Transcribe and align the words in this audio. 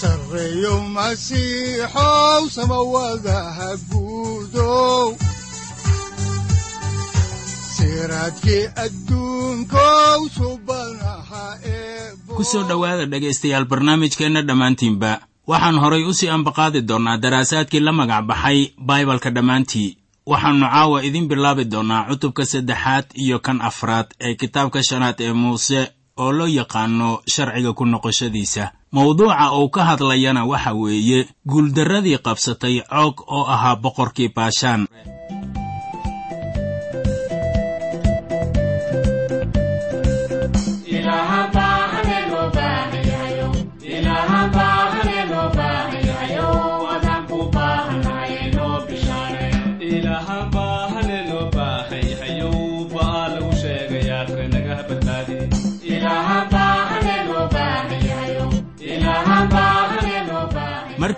sareyow 0.00 0.78
masiixow 0.96 2.42
samawadaha 2.56 3.68
guudow 3.90 5.16
siraadkii 7.76 8.64
adduunkow 8.84 10.20
subanaha 10.36 11.44
eebow 11.64 12.36
ku 12.36 12.44
soo 12.44 12.62
dhowaada 12.68 13.06
dhegaystayaal 13.06 13.64
barnaamijkeenna 13.64 14.42
dhammaantiinba. 14.42 15.12
Waxaan 15.48 15.78
horay 15.82 16.04
u 16.04 16.12
sii 16.14 16.28
ambaqaadi 16.28 16.80
doonnaa 16.88 17.16
daraasaadkii 17.22 17.80
la 17.80 17.92
magac 17.92 18.24
baxay 18.26 18.70
baibalka 18.78 19.30
dhammaantii. 19.30 19.96
Waxaannu 20.26 20.66
caawa 20.72 21.02
idin 21.04 21.28
bilaabi 21.28 21.64
doonnaa 21.64 22.04
cutubka 22.08 22.44
saddexaad 22.46 23.04
iyo 23.14 23.38
kan 23.38 23.60
afraad 23.62 24.06
ee 24.20 24.34
kitaabka 24.34 24.82
shanaad 24.82 25.20
ee 25.20 25.32
muuse 25.32 25.80
oo 26.16 26.32
loo 26.32 26.46
yaqaanno 26.46 27.22
sharciga 27.26 27.72
ku 27.72 27.84
noqoshadiisa 27.86 28.70
mawduuca 28.92 29.52
uu 29.58 29.68
ka 29.74 29.84
hadlayana 29.88 30.42
waxa 30.50 30.72
weeye 30.80 31.18
guuldarradii 31.50 32.18
qabsatay 32.26 32.74
coog 32.92 33.16
oo 33.36 33.44
ahaa 33.54 33.76
boqorkii 33.82 34.30
baashaan 34.36 34.82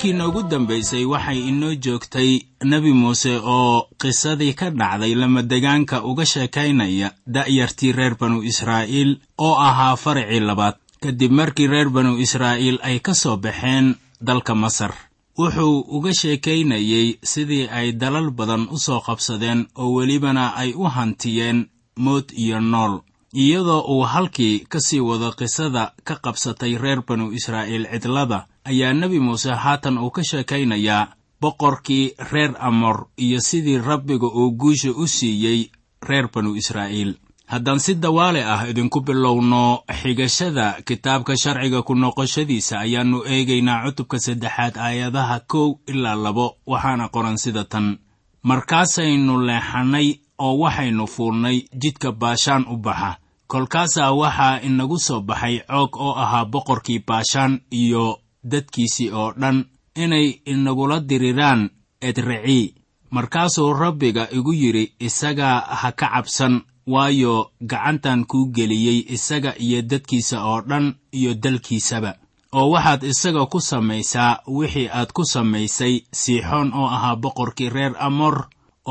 markii 0.00 0.12
noogu 0.18 0.42
dambaysay 0.48 1.04
waxay 1.04 1.38
inoo 1.48 1.74
joogtay 1.74 2.40
nebi 2.64 2.92
muuse 2.92 3.32
oo 3.44 3.88
qisadii 4.00 4.54
ka 4.54 4.70
dhacday 4.70 5.14
lamadegaanka 5.14 6.02
uga 6.04 6.24
sheekaynaya 6.24 7.10
da'yartii 7.26 7.92
reer 7.92 8.14
banu 8.20 8.42
israa'iil 8.42 9.20
oo 9.38 9.54
ahaa 9.54 9.96
faracii 9.96 10.40
labaad. 10.40 10.74
Kadib 11.02 11.32
markii 11.32 11.66
reer 11.66 11.90
banu 11.90 12.16
israa'iil 12.18 12.78
ay 12.82 12.98
ka 13.00 13.14
soo 13.14 13.36
baxeen 13.36 13.94
dalka 14.20 14.54
masar 14.54 14.94
wuxuu 15.38 15.84
uga 15.96 16.12
sheekaynayey 16.14 17.18
sidii 17.22 17.68
ay 17.68 17.92
dalal 17.92 18.30
badan 18.30 18.68
u 18.70 18.78
soo 18.78 19.00
qabsadeen 19.00 19.66
oo 19.76 19.92
welibana 19.96 20.54
ay 20.56 20.72
u 20.76 20.84
hantiyeen 20.88 21.68
mood 21.96 22.24
iyo 22.36 22.60
nool 22.60 23.00
iyadoo 23.34 23.80
uu 23.88 24.02
halkii 24.02 24.58
ka 24.68 24.80
sii 24.80 25.00
wado 25.00 25.32
qisada 25.32 25.92
ka 26.04 26.14
qabsatay 26.16 26.78
reer 26.78 27.02
banu 27.06 27.30
israa'iil 27.32 27.86
cidlada 27.92 28.46
ayaa 28.64 28.92
nebi 28.92 29.18
muuse 29.20 29.50
haatan 29.54 29.98
uu 29.98 30.10
ka 30.10 30.22
sheekaynayaa 30.24 31.08
boqorkii 31.40 32.14
reer 32.32 32.54
amor 32.58 33.06
iyo 33.16 33.40
sidii 33.40 33.78
rabbiga 33.78 34.26
uu 34.26 34.50
guusha 34.50 34.90
u 34.90 35.06
siiyey 35.06 35.70
reer 36.02 36.28
banu 36.34 36.54
israa'iil. 36.56 37.14
Haddaan 37.46 37.78
si 37.80 37.94
dawaale 37.94 38.44
ah 38.44 38.68
idinku 38.70 39.00
bilowno 39.00 39.82
xigashada 40.02 40.82
kitaabka 40.86 41.36
sharciga 41.36 41.82
ku 41.82 41.94
noqoshadiisa 41.94 42.78
ayaannu 42.78 43.22
eegaynaa 43.26 43.84
cutubka 43.86 44.18
saddexaad 44.18 44.74
aayadaha 44.78 45.40
kow 45.46 45.78
ilaa 45.86 46.14
labo 46.14 46.56
waxaana 46.66 47.08
qoran 47.08 47.36
sida 47.38 47.64
tan. 47.64 47.98
Markaasaynu 48.42 49.34
leexannay 49.46 50.18
oo 50.38 50.58
waxaynu 50.62 51.06
fuulnay 51.06 51.56
jidka 51.82 52.12
baashaan 52.12 52.64
u 52.72 52.76
baxa 52.76 53.16
kolkaasaa 53.50 54.12
waxaa 54.20 54.60
inagu 54.68 54.98
soo 55.06 55.20
baxay 55.28 55.56
coog 55.70 55.92
oo 56.06 56.14
ahaa 56.24 56.44
boqorkii 56.52 57.00
baashaan 57.08 57.52
iyo 57.80 58.04
dadkiisii 58.50 59.10
oo 59.20 59.30
dhan 59.40 59.58
inay 60.02 60.28
inagula 60.52 60.96
diriraan 61.08 61.62
edricii 62.08 62.74
markaasuu 63.14 63.72
rabbiga 63.82 64.22
igu 64.36 64.52
yidhi 64.62 64.84
isagaa 65.06 65.58
ha 65.80 65.88
ka 65.92 66.06
cabsan 66.12 66.54
waayo 66.92 67.34
gacantan 67.70 68.20
kuu 68.30 68.46
geliyey 68.54 68.98
isaga 69.16 69.52
iyo 69.64 69.82
dadkiisa 69.90 70.36
oo 70.50 70.60
dhan 70.68 70.94
iyo 71.18 71.34
dalkiisaba. 71.42 72.12
Oo 72.52 72.70
waxaad 72.72 73.02
isaga 73.02 73.46
ku 73.46 73.58
samaysaa 73.60 74.38
wixii 74.56 74.88
aad 74.98 75.10
ku 75.16 75.22
samaysay 75.24 75.94
siixoon 76.20 76.68
oo 76.74 76.86
ahaa 76.96 77.16
boqorkii 77.22 77.68
reer 77.74 77.94
amor 77.98 78.36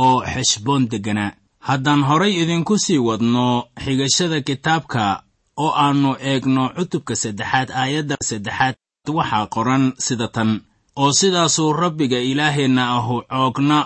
oo 0.04 0.18
xeshboon 0.34 0.84
degganaa 0.92 1.32
haddaan 1.68 2.04
horay 2.04 2.34
idinku 2.42 2.78
sii 2.78 2.98
wadno 2.98 3.46
xigashada 3.84 4.42
kitaabka 4.42 5.24
oo 5.64 5.72
aannu 5.84 6.12
eegno 6.30 6.64
cutubka 6.78 7.14
saddexaad 7.16 7.70
aayadda 7.82 8.16
saddexaad 8.30 8.76
waxaa 9.18 9.46
qoran 9.56 9.84
sida 10.06 10.28
tan. 10.28 10.62
Oo 11.02 11.12
sidaasuu 11.20 11.74
rabbiga 11.74 12.20
ilaaheenna 12.32 12.84
ahu 12.98 13.16
coogna 13.32 13.78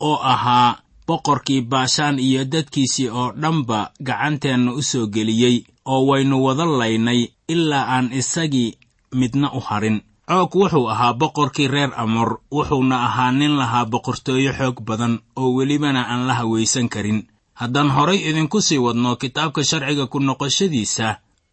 oo 0.00 0.16
ahaa 0.32 0.78
boqorkii 1.06 1.60
baashaan 1.70 2.18
iyo 2.18 2.44
dadkiisii 2.44 3.08
oo 3.08 3.32
dhanba 3.42 3.90
gacanteenna 4.06 4.72
u 4.72 4.82
soo 4.82 5.06
geliyey 5.06 5.56
oo 5.92 6.06
waynu 6.08 6.44
wada 6.44 6.64
laynay 6.64 7.20
ilaa 7.48 7.86
aan 7.96 8.12
isagii 8.12 8.76
midna 9.14 9.52
u 9.52 9.60
harin 9.60 10.00
coog 10.28 10.54
wuxuu 10.54 10.88
ahaa 10.92 11.12
boqorkii 11.20 11.68
reer 11.68 11.92
amor 11.96 12.30
wuxuuna 12.56 12.96
ahaa 13.06 13.32
nin 13.32 13.56
lahaa 13.60 13.84
boqortooyo 13.92 14.52
xoog 14.58 14.76
badan 14.88 15.14
oo 15.36 15.50
welibana 15.56 16.02
aan 16.12 16.26
la 16.26 16.34
hawaysan 16.34 16.88
karin. 16.88 17.20
Haddaan 17.60 17.90
horay 17.96 18.18
idinku 18.28 18.60
sii 18.60 18.78
wadno 18.78 19.16
kitaabka 19.16 19.64
sharciga 19.64 20.06
ku 20.06 20.18
noqoshadiisa 20.20 21.06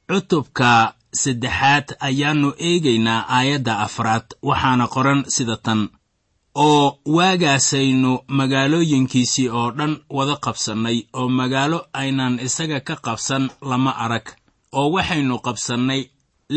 cutubka 0.10 0.94
saddexaad 1.22 1.88
ayaannu 2.08 2.50
eegaynaa 2.68 3.26
aayadda 3.38 3.74
afraad 3.86 4.26
waxaana 4.50 4.86
qoran 4.94 5.20
sida 5.36 5.58
tan 5.66 5.82
oo 6.56 6.86
waagaasaynu 7.16 8.12
magaalooyinkiisii 8.38 9.50
oo 9.50 9.72
dhan 9.78 9.94
wada 10.18 10.36
qabsannay 10.46 10.98
oo 11.20 11.28
magaalo 11.40 11.80
aynaan 11.94 12.40
isaga 12.48 12.80
ka 12.88 12.96
qabsan 13.06 13.44
lama 13.70 13.92
arag 14.06 14.26
oo 14.80 14.88
waxaynu 14.96 15.36
qabsannay 15.46 16.02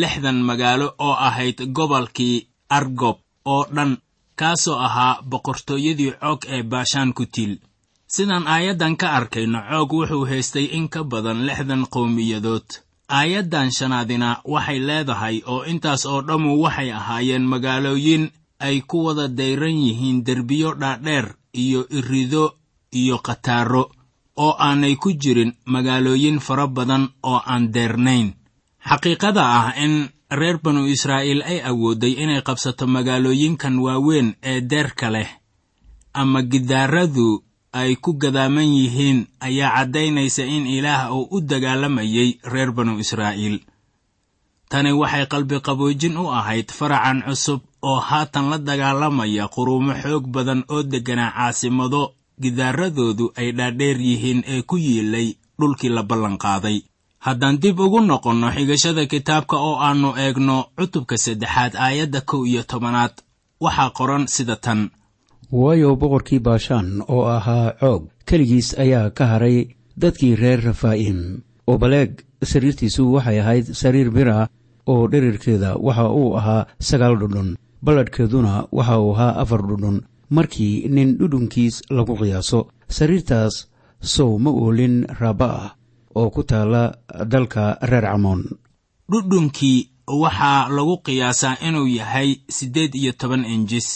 lixdan 0.01 0.41
magaalo 0.49 0.95
oo 0.99 1.15
ahayd 1.29 1.59
gobolkii 1.77 2.47
argob 2.69 3.17
oo 3.45 3.65
dhan 3.75 3.93
kaasoo 4.39 4.79
ahaa 4.87 5.21
boqortooyadii 5.31 6.13
coog 6.21 6.41
ee 6.55 6.63
baashaan 6.71 7.13
ku 7.17 7.25
tiil 7.35 7.53
sidaan 8.15 8.47
aayaddan 8.55 8.97
ka 9.01 9.07
arkayno 9.19 9.59
coog 9.71 9.91
wuxuu 9.93 10.25
haystay 10.31 10.65
in 10.77 10.89
ka 10.89 11.01
badan 11.05 11.45
lixdan 11.47 11.83
qowmiyadood. 11.95 12.69
Aayaddan 13.19 13.69
shanaadina 13.77 14.29
waxay 14.53 14.79
leedahay 14.89 15.37
oo 15.53 15.65
intaas 15.73 16.03
oo 16.07 16.21
dhammu 16.27 16.51
waxay 16.65 16.91
ahaayeen 16.99 17.45
magaalooyin 17.53 18.25
ay 18.67 18.81
ku 18.89 19.05
wada 19.05 19.29
dayran 19.29 19.77
yihiin 19.85 20.25
derbiyo 20.27 20.71
dhaadheer 20.81 21.27
iyo 21.63 21.81
irido 21.99 22.45
iyo 23.01 23.17
khataaro 23.27 23.85
oo 24.45 24.53
aanay 24.67 24.95
ku 25.03 25.13
jirin 25.23 25.53
magaalooyin 25.73 26.39
fara 26.47 26.67
badan 26.67 27.05
oo 27.23 27.41
aan 27.53 27.65
deernayn 27.75 28.29
xaqiiqada 28.89 29.43
ah 29.59 29.67
in 29.85 29.95
reer 30.41 30.59
banu 30.65 30.83
israa'iil 30.95 31.41
ay 31.51 31.59
awoodday 31.71 32.13
inay 32.23 32.43
qabsato 32.49 32.85
magaalooyinkan 32.95 33.75
waaweyn 33.85 34.29
ee 34.51 34.61
deerka 34.61 35.09
leh 35.15 35.31
ama 36.21 36.41
gidaaradu 36.53 37.29
ay 37.81 37.97
ku 38.05 38.11
gadaaman 38.23 38.69
yihiin 38.79 39.19
ayaa 39.41 39.71
caddaynaysa 39.77 40.45
in 40.57 40.65
ilaah 40.77 41.13
uu 41.17 41.29
u 41.31 41.41
dagaalamayay 41.41 42.31
reer 42.53 42.71
banu 42.77 42.99
israa'iil. 43.05 43.57
Tani 44.71 44.93
waxay 45.01 45.25
qalbiqaboojin 45.33 46.17
u 46.17 46.27
ahayd 46.39 46.69
faracan 46.79 47.19
cusub 47.27 47.61
oo 47.89 48.01
haatan 48.09 48.51
la 48.51 48.59
dagaalamaya 48.59 49.49
quruumo 49.55 49.93
xoog 50.03 50.25
badan 50.35 50.61
oo 50.69 50.83
degganaa 50.93 51.31
caasimado 51.37 52.03
gidaaradoodu 52.43 53.27
ay 53.41 53.49
dhaadheer 53.59 53.99
yihiin 54.09 54.41
ee 54.53 54.63
ku 54.69 54.77
yiilay 54.77 55.29
dhulkii 55.59 55.93
la 55.97 56.03
ballanqaaday 56.11 56.79
haddaan 57.27 57.57
dib 57.63 57.79
ugu 57.85 58.01
noqonno 58.11 58.49
xigashada 58.57 59.03
kitaabka 59.13 59.57
oo 59.69 59.77
aannu 59.87 60.11
eegno 60.25 60.57
cutubka 60.79 61.17
saddexaad 61.25 61.73
aayadda 61.87 62.21
kow 62.31 62.43
iyo 62.51 62.63
tobanaad 62.71 63.15
waxaa 63.65 63.91
qoran 63.99 64.25
sida 64.35 64.57
tan. 64.65 64.81
Waayo 65.61 65.91
boqorkii 66.01 66.41
baashaan 66.47 66.89
oo 67.15 67.25
ahaa 67.37 67.73
coog 67.81 68.03
keligiis 68.29 68.69
ayaa 68.85 69.11
ka 69.17 69.25
haray 69.33 69.57
dadkii 70.03 70.35
reer 70.43 70.61
rafaa'im. 70.69 71.19
Oo 71.69 71.79
baleeg 71.83 72.11
sariirtiisu 72.51 73.03
waxay 73.15 73.39
ahayd 73.41 73.67
sariir 73.81 74.11
bira 74.17 74.49
oo 74.93 75.03
dherarkeeda 75.13 75.71
waxa 75.87 76.05
uu 76.21 76.31
ahaa 76.39 76.67
sagaal 76.89 77.15
dhundhun 77.21 77.51
balladhkeeduna 77.85 78.55
waxa 78.77 78.97
uu 79.05 79.13
ahaa 79.15 79.37
afar 79.43 79.63
dhudhun 79.69 79.99
markii 80.37 80.89
nin 80.95 81.09
dhudhunkiis 81.19 81.75
lagu 81.97 82.15
qiyaaso 82.21 82.61
sariirtaas 82.97 83.55
sow 84.15 84.31
ma 84.45 84.51
oolin 84.51 84.97
raaba 85.21 85.49
ah 85.63 85.71
oo 86.15 86.31
ku 86.31 86.43
taalla 86.51 86.83
dalka 87.33 87.77
reer 87.91 88.05
camoon. 88.13 88.43
Dhudhunkii 89.11 89.79
waxaa 90.23 90.69
lagu 90.77 90.97
qiyaasaa 91.07 91.57
inuu 91.69 91.87
yahay 91.99 92.31
siddeed 92.57 92.95
iyo 92.95 93.13
toban 93.21 93.45
injis 93.45 93.89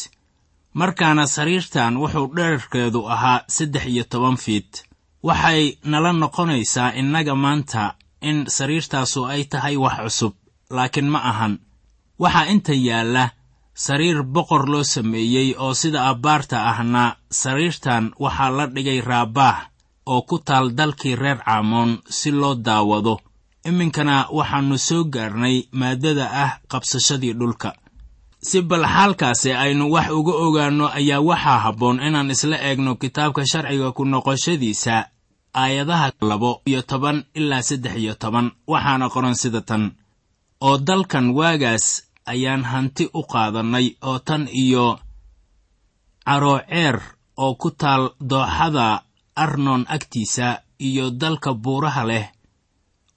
markaana 0.74 1.26
sariirtan 1.26 1.96
wuxuu 2.02 2.26
dherarkeedu 2.36 3.00
ahaa 3.14 3.40
saddex 3.48 3.84
iyo 3.86 4.04
toban 4.12 4.36
fiit. 4.36 4.84
Waxay 5.22 5.62
nala 5.84 6.12
noqonaysaa 6.12 6.90
innaga 7.00 7.34
maanta 7.34 7.94
in 8.28 8.44
sariirtaasu 8.56 9.20
ay 9.32 9.44
tahay 9.44 9.76
wax 9.76 9.96
cusub 10.04 10.34
laakiin 10.76 11.08
ma 11.12 11.18
ahan. 11.30 11.54
Waxaa 12.22 12.46
inta 12.52 12.72
yaalla 12.88 13.24
sariir 13.74 14.22
boqor 14.34 14.62
loo 14.72 14.84
sameeyey 14.84 15.48
oo 15.58 15.74
sida 15.74 16.00
abbaarta 16.10 16.56
ahna 16.70 17.16
sariirtan 17.30 18.04
waxaa 18.24 18.50
la 18.56 18.64
dhigay 18.74 19.00
raabaah 19.00 19.58
oo 20.12 20.22
ku 20.28 20.36
taal 20.38 20.66
dalkii 20.78 21.14
reer 21.22 21.38
caamoon 21.44 21.90
si 22.18 22.30
loo 22.30 22.54
daawado. 22.54 23.14
Iminkana 23.68 24.16
waxaannu 24.38 24.76
soo 24.88 25.04
gaarnay 25.14 25.56
maaddada 25.80 26.26
ah 26.44 26.52
qabsashadii 26.70 27.34
dhulka. 27.38 27.70
Si 28.48 28.58
bal 28.62 28.84
xaalkaasi 28.94 29.50
aynu 29.62 29.84
wax 29.94 30.08
uga 30.18 30.32
ogaanno 30.46 30.86
ayaa 30.98 31.20
waxaa 31.28 31.58
habboon 31.64 31.98
inaan 32.06 32.30
isla 32.34 32.56
eegno 32.68 32.92
kitaabka 33.02 33.42
sharciga 33.50 33.88
ku 33.96 34.02
noqoshadiisa 34.04 34.96
aayadaha 35.62 36.08
labo 36.30 36.50
iyo 36.70 36.82
toban 36.90 37.18
ilaa 37.38 37.62
saddex 37.68 37.94
iyo 38.02 38.14
toban 38.22 38.46
waxaana 38.72 39.06
qoran 39.14 39.34
sida 39.40 39.60
tan. 39.68 39.84
Oo 40.66 40.78
dalkan 40.88 41.26
waagaas 41.38 41.86
ayaan 42.32 42.62
hanti 42.70 43.04
u 43.18 43.22
qaadannay 43.32 43.86
oo 44.08 44.18
tan 44.28 44.42
iyo 44.64 44.86
carooceer 46.26 46.96
oo 47.36 47.54
ku 47.60 47.70
taal 47.70 48.02
dooxada 48.30 49.02
arnon 49.36 49.84
agtiisa 49.88 50.48
iyo 50.88 51.10
dalka 51.10 51.54
buuraha 51.54 52.04
leh 52.10 52.26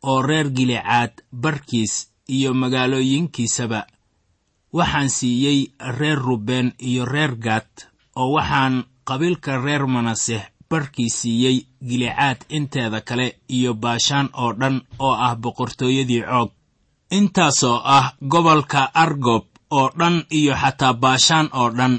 oo 0.09 0.21
reer 0.21 0.47
gilicaad 0.57 1.11
barkiis 1.41 1.93
iyo 2.35 2.53
magaalooyinkiisaba. 2.53 3.81
Waxaan 4.73 5.09
siiyey 5.09 5.59
reer 5.97 6.19
rubeen 6.19 6.67
iyo 6.89 7.05
reer 7.05 7.35
gaad 7.45 7.69
oo 8.15 8.31
waxaan 8.35 8.75
qabiilka 9.07 9.57
reer 9.65 9.83
manaseh 9.87 10.43
barkii 10.69 11.09
siiyey 11.09 11.57
gilicaad 11.87 12.39
inteeda 12.49 13.01
kale 13.01 13.27
iyo 13.49 13.73
baashaan 13.73 14.29
oo 14.33 14.53
dhan 14.59 14.81
oo 14.99 15.13
ah 15.25 15.35
boqortooyadii 15.35 16.23
coog 16.29 16.51
intaasoo 17.17 17.81
ah 17.97 18.13
gobolka 18.31 18.81
argob 18.93 19.45
oo 19.77 19.89
dhan 19.99 20.23
iyo 20.31 20.53
xataa 20.61 20.93
baashaan 20.93 21.47
oo 21.59 21.69
dhan 21.77 21.95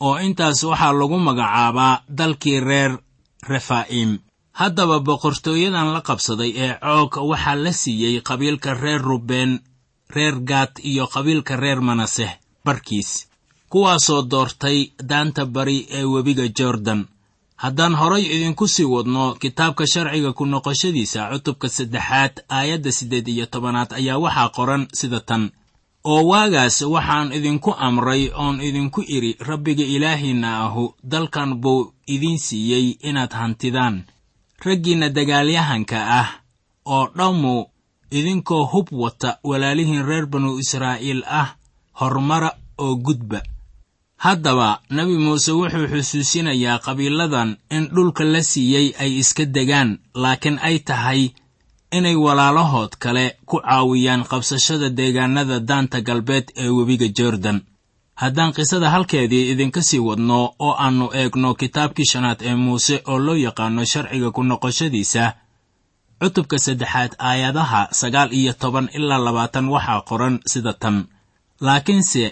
oo 0.00 0.18
intaas 0.26 0.62
waxaa 0.64 0.92
lagu 0.98 1.18
magacaabaa 1.18 2.02
dalkii 2.18 2.60
reer 2.60 2.92
refaa'im 3.48 4.18
haddaba 4.52 4.98
boqortooyadan 5.00 5.92
la 5.94 6.00
qabsaday 6.00 6.52
ee 6.64 6.74
coog 6.82 7.16
waxaa 7.30 7.54
la 7.64 7.72
siiyey 7.72 8.20
qabiilka 8.28 8.74
reer 8.74 9.00
rubeen 9.02 9.60
reer 10.14 10.34
gaad 10.50 10.72
iyo 10.82 11.06
qabiilka 11.06 11.56
reer 11.56 11.80
manaseh 11.80 12.32
barkiis 12.64 13.28
kuwaasoo 13.70 14.22
doortay 14.30 14.78
daanta 15.10 15.46
bari 15.46 15.86
ee 15.90 16.04
webiga 16.04 16.48
jordan. 16.58 17.06
Haddaan 17.56 17.94
horay 17.94 18.22
idinku 18.24 18.68
sii 18.68 18.84
wadno 18.84 19.34
kitaabka 19.34 19.86
sharciga 19.86 20.32
ku 20.32 20.44
noqoshadiisa 20.46 21.28
cutubka 21.32 21.68
saddexaad 21.68 22.34
aayadda 22.48 22.92
siddeed 22.92 23.28
iyo 23.28 23.46
tobanaad 23.46 23.92
ayaa 23.92 24.18
waxaa 24.18 24.48
qoran 24.56 24.88
sida 24.92 25.20
tan. 25.20 25.50
Oo 26.04 26.22
waagaas 26.30 26.80
waxaan 26.82 27.32
idinku 27.32 27.70
amray 27.78 28.30
oon 28.34 28.60
idinku 28.60 29.00
idhi 29.16 29.36
rabbiga 29.48 29.84
ilaahiinna 29.84 30.50
ahu 30.64 30.94
dalkan 31.12 31.54
buu 31.62 31.92
idiin 32.14 32.38
siiyey 32.46 32.86
inaad 33.08 33.32
hantidaan. 33.40 33.96
Raggiinna 34.64 35.08
dagaalyahanka 35.16 35.98
ah 36.20 36.28
oo 36.94 37.04
dhammu 37.18 37.54
idinkoo 38.18 38.64
hub 38.72 38.88
wata 39.02 39.30
walaalihiin 39.48 40.04
reer 40.08 40.26
banu 40.32 40.50
israa'iil 40.62 41.22
ah 41.40 41.48
horumara 42.00 42.50
oo 42.84 42.94
gudba. 43.06 43.40
Haddaba 44.24 44.68
nebi 44.96 45.16
muuse 45.24 45.52
wuxuu 45.58 45.86
xusuusinayaa 45.92 46.78
qabiiladan 46.86 47.50
in 47.76 47.84
dhulka 47.94 48.24
la 48.32 48.42
siiyey 48.42 48.86
ay 49.02 49.12
iska 49.22 49.44
degaan 49.56 49.90
laakiin 50.22 50.58
ay 50.68 50.76
tahay 50.88 51.22
inay 51.96 52.16
walaalahood 52.24 52.92
kale 53.02 53.24
ku 53.48 53.56
caawiyaan 53.64 54.22
qabsashada 54.30 54.88
deegaanada 54.98 55.56
daanta 55.68 55.98
galbeed 56.08 56.46
ee 56.62 56.68
webiga 56.68 57.08
jordan 57.18 57.58
haddaan 58.20 58.52
qisada 58.56 58.90
halkeedii 58.94 59.50
idinka 59.52 59.82
sii 59.88 59.98
wadno 60.08 60.38
oo 60.66 60.72
aannu 60.84 61.06
eegno 61.20 61.54
kitaabkii 61.60 62.04
shanaad 62.12 62.40
ee 62.48 62.54
muuse 62.64 62.96
oo 63.10 63.18
loo 63.26 63.36
yaqaano 63.46 63.84
sharciga 63.92 64.28
ku 64.36 64.42
noqoshadiisa 64.50 65.24
cutubka 66.20 66.56
saddexaad 66.64 67.12
aayadaha 67.28 67.80
sagaal 68.00 68.30
iyo 68.38 68.52
toban 68.62 68.86
ilaa 68.98 69.18
labaatan 69.26 69.66
waxaa 69.74 70.00
qoran 70.08 70.34
sida 70.52 70.72
tan. 70.82 70.96
Laakiinse 71.66 72.24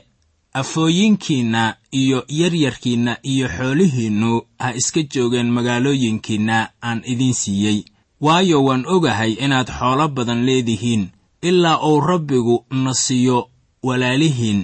afooyinkiinna 0.61 1.62
iyo 2.00 2.19
yaryarkiinna 2.29 3.12
iyo 3.32 3.46
xoolihiinnu 3.56 4.32
ha 4.58 4.69
iska 4.81 5.00
joogeen 5.12 5.50
magaalooyinkiinna 5.56 6.58
aan 6.88 7.00
idiin 7.12 7.34
siiyey. 7.34 7.79
Waayo 8.20 8.64
waan 8.64 8.84
ogahay 8.94 9.32
inaad 9.44 9.69
xoolo 9.79 10.08
badan 10.08 10.44
leedihiin 10.46 11.11
ilaa 11.43 11.79
uu 11.88 12.00
rabbigu 12.00 12.64
na 12.70 12.94
siiyo 12.94 13.50
walaalihiin 13.82 14.61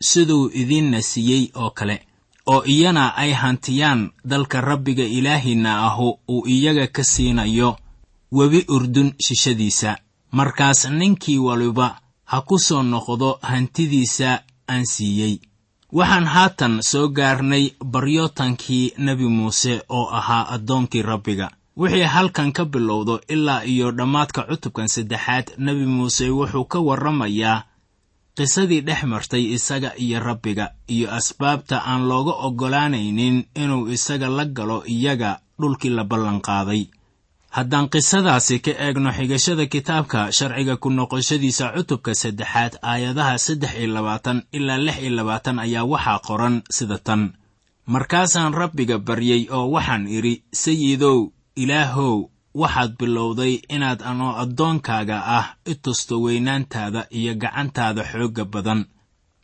siduu 0.00 0.50
idiinna 0.54 1.02
siiyey 1.02 1.50
oo 1.54 1.70
kale 1.70 2.06
oo 2.46 2.62
iyana 2.64 3.16
ay 3.16 3.32
hantiyaan 3.32 4.10
dalka 4.24 4.60
rabbiga 4.60 5.04
ilaahiinna 5.04 5.86
ahu 5.86 6.18
uu 6.28 6.46
iyaga 6.48 6.86
ka 6.86 7.04
siinayo 7.04 7.76
webi 8.32 8.64
urdun 8.68 9.12
shishadiisa 9.20 9.96
markaas 10.32 10.84
ninkii 10.84 11.38
waliba 11.38 11.98
ha 12.24 12.40
ku 12.40 12.58
soo 12.58 12.82
noqdo 12.82 13.38
hantidiisa 13.42 14.42
aan 14.68 14.84
siiyey. 14.86 15.38
Waxaan 15.92 16.26
haatan 16.26 16.82
soo 16.82 17.08
gaarnay 17.08 17.70
baryootankii 17.84 18.92
nebi 18.98 19.24
muuse 19.28 19.82
oo 19.88 20.10
ahaa 20.10 20.48
addoonkii 20.54 21.02
rabbiga. 21.02 21.50
Wixii 21.76 22.02
halkan 22.02 22.52
ka 22.52 22.64
bilowdo 22.64 23.20
ilaa 23.28 23.62
iyo 23.64 23.90
dhammaadka 23.92 24.42
cutubkan 24.42 24.88
saddexaad 24.88 25.46
nebi 25.58 25.86
muuse 25.86 26.30
wuxuu 26.30 26.64
ka 26.64 26.78
warramayaa 26.80 27.62
qisadii 28.36 28.80
dhex 28.86 29.02
martay 29.12 29.44
isaga 29.56 29.90
iyo 30.04 30.18
rabbiga 30.28 30.66
iyo 30.94 31.06
asbaabta 31.18 31.76
aan 31.90 32.02
looga 32.10 32.32
oggolaanaynin 32.46 33.36
inuu 33.62 33.88
isaga 33.96 34.28
la 34.28 34.44
galo 34.44 34.78
iyaga 34.94 35.30
dhulkii 35.60 35.92
la 35.96 36.04
ballanqaaday 36.10 36.82
haddaan 37.56 37.86
qisadaasi 37.92 38.56
ka 38.64 38.72
eegno 38.86 39.10
xigashada 39.18 39.64
kitaabka 39.74 40.20
sharciga 40.36 40.74
ku 40.82 40.88
noqoshadiisa 40.98 41.72
cutubka 41.76 42.12
saddexaad 42.22 42.72
aayadaha 42.90 43.34
saddex 43.46 43.72
iyo 43.80 43.88
labaatan 43.96 44.38
ilaa 44.52 44.78
lix 44.86 44.96
iyo 45.02 45.10
labaatan 45.18 45.56
ayaa 45.64 45.84
waxaa 45.92 46.18
qoran 46.28 46.56
sida 46.76 46.98
tan. 47.06 47.22
Markaasaan 47.86 48.52
rabbiga 48.60 48.98
baryey 48.98 49.42
oo 49.56 49.70
waxaan 49.74 50.04
idhi 50.16 50.34
sayidow 50.62 51.18
ilaahow 51.62 52.28
waxaad 52.60 52.92
bilowday 52.98 53.54
inaad 53.74 54.00
anoo 54.10 54.32
addoonkaaga 54.42 55.16
ah 55.38 55.46
i 55.72 55.74
tusto 55.74 56.14
weynaantaada 56.24 57.00
iyo 57.18 57.32
gacantaada 57.42 58.02
xoogga 58.10 58.44
badan. 58.44 58.80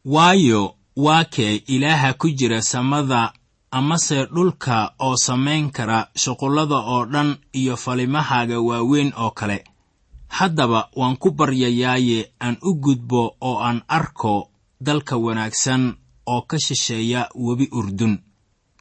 Waayo 0.05 0.75
waa 0.97 1.25
kee 1.25 1.55
ilaaha 1.75 2.13
ku 2.21 2.29
jira 2.39 2.63
samada 2.63 3.33
amase 3.71 4.19
dhulka 4.35 4.93
oo 5.07 5.17
samayn 5.17 5.71
kara 5.71 5.99
shuqullada 6.23 6.77
oo 6.93 7.05
dhan 7.13 7.37
iyo 7.53 7.77
falimahaaga 7.77 8.61
waaweyn 8.61 9.13
oo 9.17 9.31
kale? 9.31 9.65
Haddaba 10.29 10.89
waan 10.97 11.17
ku 11.17 11.31
baryayaaye 11.31 12.33
aan 12.41 12.57
u 12.63 12.75
gudbo 12.75 13.37
oo 13.41 13.59
aan 13.67 13.83
arko 13.89 14.51
dalka 14.81 15.17
wanaagsan 15.17 15.97
oo 16.27 16.43
ka 16.43 16.57
shisheeya 16.59 17.29
webi 17.35 17.69
urdun 17.79 18.19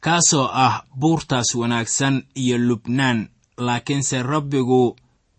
kaasoo 0.04 0.48
ah 0.64 0.74
buurtaas 1.00 1.54
wanaagsan 1.54 2.22
iyo 2.34 2.58
lubnaan 2.58 3.28
laakiinse 3.58 4.22
rabbigu 4.22 4.96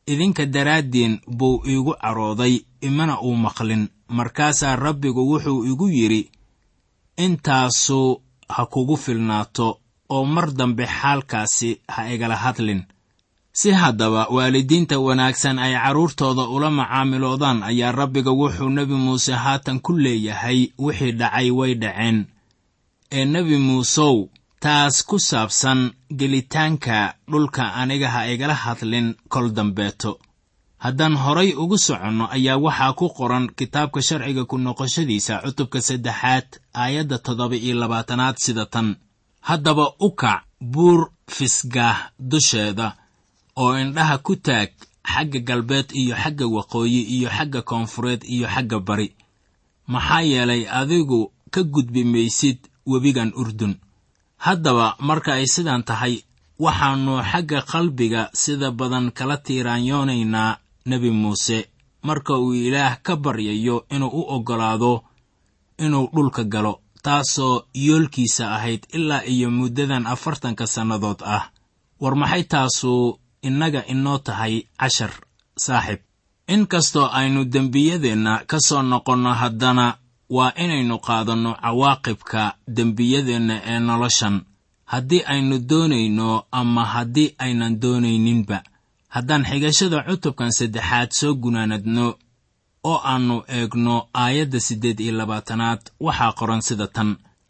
idinka 0.07 0.45
daraaddiin 0.45 1.19
buu 1.27 1.63
iigu 1.67 1.93
carooday 2.01 2.59
imana 2.81 3.21
uu 3.21 3.35
maqlin. 3.35 3.87
Markaasaa 4.07 4.75
rabbigu 4.75 5.21
wuxuu 5.31 5.65
igu 5.65 5.87
yidhi 5.89 6.29
intaasu 7.17 8.21
ha 8.49 8.65
kugu 8.65 8.97
filnaato 8.97 9.79
oo 10.09 10.25
mar 10.25 10.51
dambe 10.51 10.85
xaalkaasi 10.85 11.79
ha 11.87 12.13
igala 12.13 12.35
hadlin. 12.35 12.83
Si 13.53 13.71
haddaba 13.71 14.27
waalidiinta 14.35 14.99
wanaagsan 14.99 15.59
ay 15.59 15.73
carruurtooda 15.73 16.41
ula 16.55 16.69
macaamiloodaan 16.71 17.63
ayaa 17.63 17.91
rabbiga 17.91 18.31
wuxuu 18.31 18.69
nebi 18.69 18.93
muuse 18.93 19.33
haatan 19.33 19.79
ku 19.79 19.93
leeyahay 19.93 20.59
wixii 20.77 21.11
dhacay 21.11 21.49
way 21.51 21.73
dhaceen. 21.75 22.25
Ee 23.11 23.25
nebi 23.25 23.57
muusow 23.57 24.27
taas 24.63 24.95
ku 25.09 25.17
saabsan 25.29 25.79
gelitaanka 26.19 26.97
dhulka 27.31 27.63
aniga 27.81 28.07
ha 28.13 28.21
igala 28.33 28.53
hadlin 28.63 29.07
kol 29.33 29.47
dambeeto. 29.57 30.11
Haddaan 30.83 31.15
horay 31.23 31.49
ugu 31.63 31.77
soconno 31.85 32.25
ayaa 32.35 32.57
waxaa 32.65 32.93
ku 32.99 33.05
qoran 33.17 33.45
kitaabka 33.57 33.99
sharciga 34.07 34.43
ku 34.49 34.55
noqoshadiisa 34.65 35.33
cutubka 35.43 35.79
saddexaad 35.87 36.47
aayadda 36.81 37.17
toddoba 37.25 37.55
iyo 37.55 37.75
labaatanaad 37.81 38.35
sida 38.43 38.65
tan. 38.73 38.87
Haddaba 39.47 39.85
u 39.99 40.09
kac 40.21 40.41
buur 40.73 40.99
fisgaah 41.35 41.97
dusheeda 42.19 42.87
oo 43.61 43.73
indhaha 43.83 44.17
ku 44.25 44.33
taag 44.35 44.71
xagga 45.13 45.39
galbeed 45.47 45.87
iyo 46.01 46.15
xagga 46.23 46.45
waqooyi 46.55 47.01
iyo 47.15 47.29
xagga 47.37 47.61
koonfureed 47.69 48.21
iyo 48.35 48.47
xagga 48.53 48.79
bari. 48.87 49.07
Maxaa 49.87 50.21
yeelay 50.31 50.63
adigu 50.79 51.31
ka 51.53 51.61
gudbi 51.73 52.03
maysid 52.03 52.59
webigan 52.91 53.31
urdun 53.41 53.73
haddaba 54.45 54.87
marka 55.07 55.31
ay 55.39 55.47
sidan 55.53 55.83
tahay 55.87 56.15
waxaannu 56.63 57.13
xagga 57.31 57.59
qalbiga 57.71 58.21
sida 58.41 58.69
badan 58.79 59.11
kala 59.17 59.37
tiiraanyoonaynaa 59.45 60.57
nebi 60.89 61.09
muuse. 61.21 61.59
Marka 62.07 62.33
uu 62.43 62.53
ilaah 62.53 62.99
ka 63.05 63.13
baryayo 63.15 63.85
inuu 63.95 64.11
u 64.19 64.21
oggolaado 64.35 64.93
inuu 65.85 66.09
dhulka 66.13 66.43
galo 66.53 66.73
taasoo 67.03 67.63
yoolkiisa 67.85 68.45
ahayd 68.55 68.81
ilaa 68.97 69.23
iyo 69.33 69.47
muddadan 69.51 70.07
afartanka 70.13 70.67
sannadood 70.67 71.19
ah. 71.35 71.43
War 72.01 72.15
maxay 72.15 72.43
taasu 72.43 73.19
innaga 73.47 73.81
inoo 73.93 74.17
tahay 74.17 74.55
cashar 74.79 75.11
saaxib? 75.65 75.99
In 76.47 76.67
kastoo 76.67 77.07
aynu 77.19 77.45
dembiyadeenna 77.53 78.43
ka 78.49 78.57
soo 78.67 78.81
noqonno 78.81 79.31
haddana 79.41 79.85
waa 80.35 80.51
inaynu 80.63 80.95
qaadanno 81.07 81.51
cawaaqibka 81.63 82.41
dembiyadeenna 82.75 83.55
ee 83.71 83.79
noloshan. 83.87 84.35
Haddii 84.91 85.21
aynu 85.33 85.55
doonayno 85.69 86.29
ama 86.59 86.83
haddii 86.93 87.29
aynan 87.45 87.73
doonayninba 87.81 88.57
haddaan 89.15 89.43
xigashada 89.49 89.99
cutubkan 90.07 90.51
saddexaad 90.57 91.09
soo 91.19 91.33
gunaanadno 91.43 92.05
oo 92.91 92.97
aannu 93.11 93.37
eegno 93.57 93.95
aayadda 94.23 94.59
siddeed 94.67 94.99
iyo 94.99 95.13
labaatanaad 95.19 95.81
waxaa 96.05 96.31
qoran 96.39 96.61
sida 96.67 96.87
tan. 96.95 97.09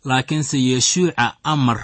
Laakiinse 0.10 0.58
yeshuuca 0.70 1.26
amar 1.54 1.80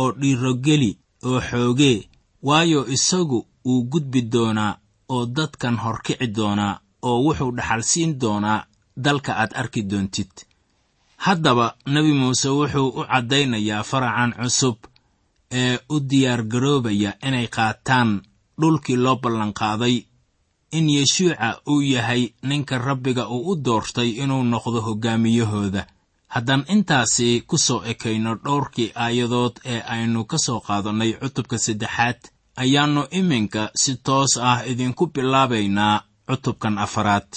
oo 0.00 0.10
dhiirogeli 0.20 0.90
oo 1.28 1.40
xoogee 1.48 1.98
waayo 2.42 2.80
isagu 2.96 3.38
wuu 3.64 3.82
gudbi 3.90 4.20
doonaa 4.32 4.72
oo 5.14 5.26
dadkan 5.36 5.76
horkici 5.84 6.26
doonaa 6.36 6.74
oo 7.08 7.18
wuxuu 7.24 7.52
dhaxalsiin 7.56 8.12
doonaa 8.22 8.64
dalka 8.96 9.32
aad 9.36 9.52
arki 9.60 9.82
doontid. 9.90 10.32
Haddaba 11.16 11.76
nebi 11.86 12.12
muuse 12.12 12.48
wuxuu 12.48 12.88
u 12.88 13.04
caddaynayaa 13.10 13.82
faracan 13.90 14.32
cusub 14.38 14.78
ee 15.50 15.78
u 15.88 16.00
diyaargaroobaya 16.10 17.10
inay 17.28 17.46
qaataan 17.56 18.10
dhulkii 18.60 18.96
loo 19.04 19.16
ballanqaaday 19.22 19.96
in 20.72 20.86
yeshuuca 20.90 21.48
uu 21.72 21.80
yahay 21.82 22.22
ninka 22.42 22.78
rabbiga 22.78 23.28
uu 23.28 23.42
u 23.50 23.56
doortay 23.64 24.10
inuu 24.22 24.42
noqdo 24.52 24.80
hoggaamiyahooda 24.86 25.82
haddaan 26.34 26.64
intaasi 26.74 27.28
ku 27.48 27.56
soo 27.58 27.80
ekayno 27.92 28.34
dhowrkii 28.44 28.92
aayadood 29.04 29.54
ee 29.72 29.80
aynu 29.94 30.24
ka 30.30 30.38
soo 30.38 30.60
qaadannay 30.66 31.12
cutubka 31.20 31.56
saddexaad 31.58 32.20
ayaannu 32.62 33.02
iminka 33.18 33.62
si 33.82 33.92
toos 34.06 34.32
ah 34.50 34.60
idinku 34.70 35.04
bilaabaynaa 35.14 35.96
cutubkan 36.28 36.78
afaraad 36.78 37.28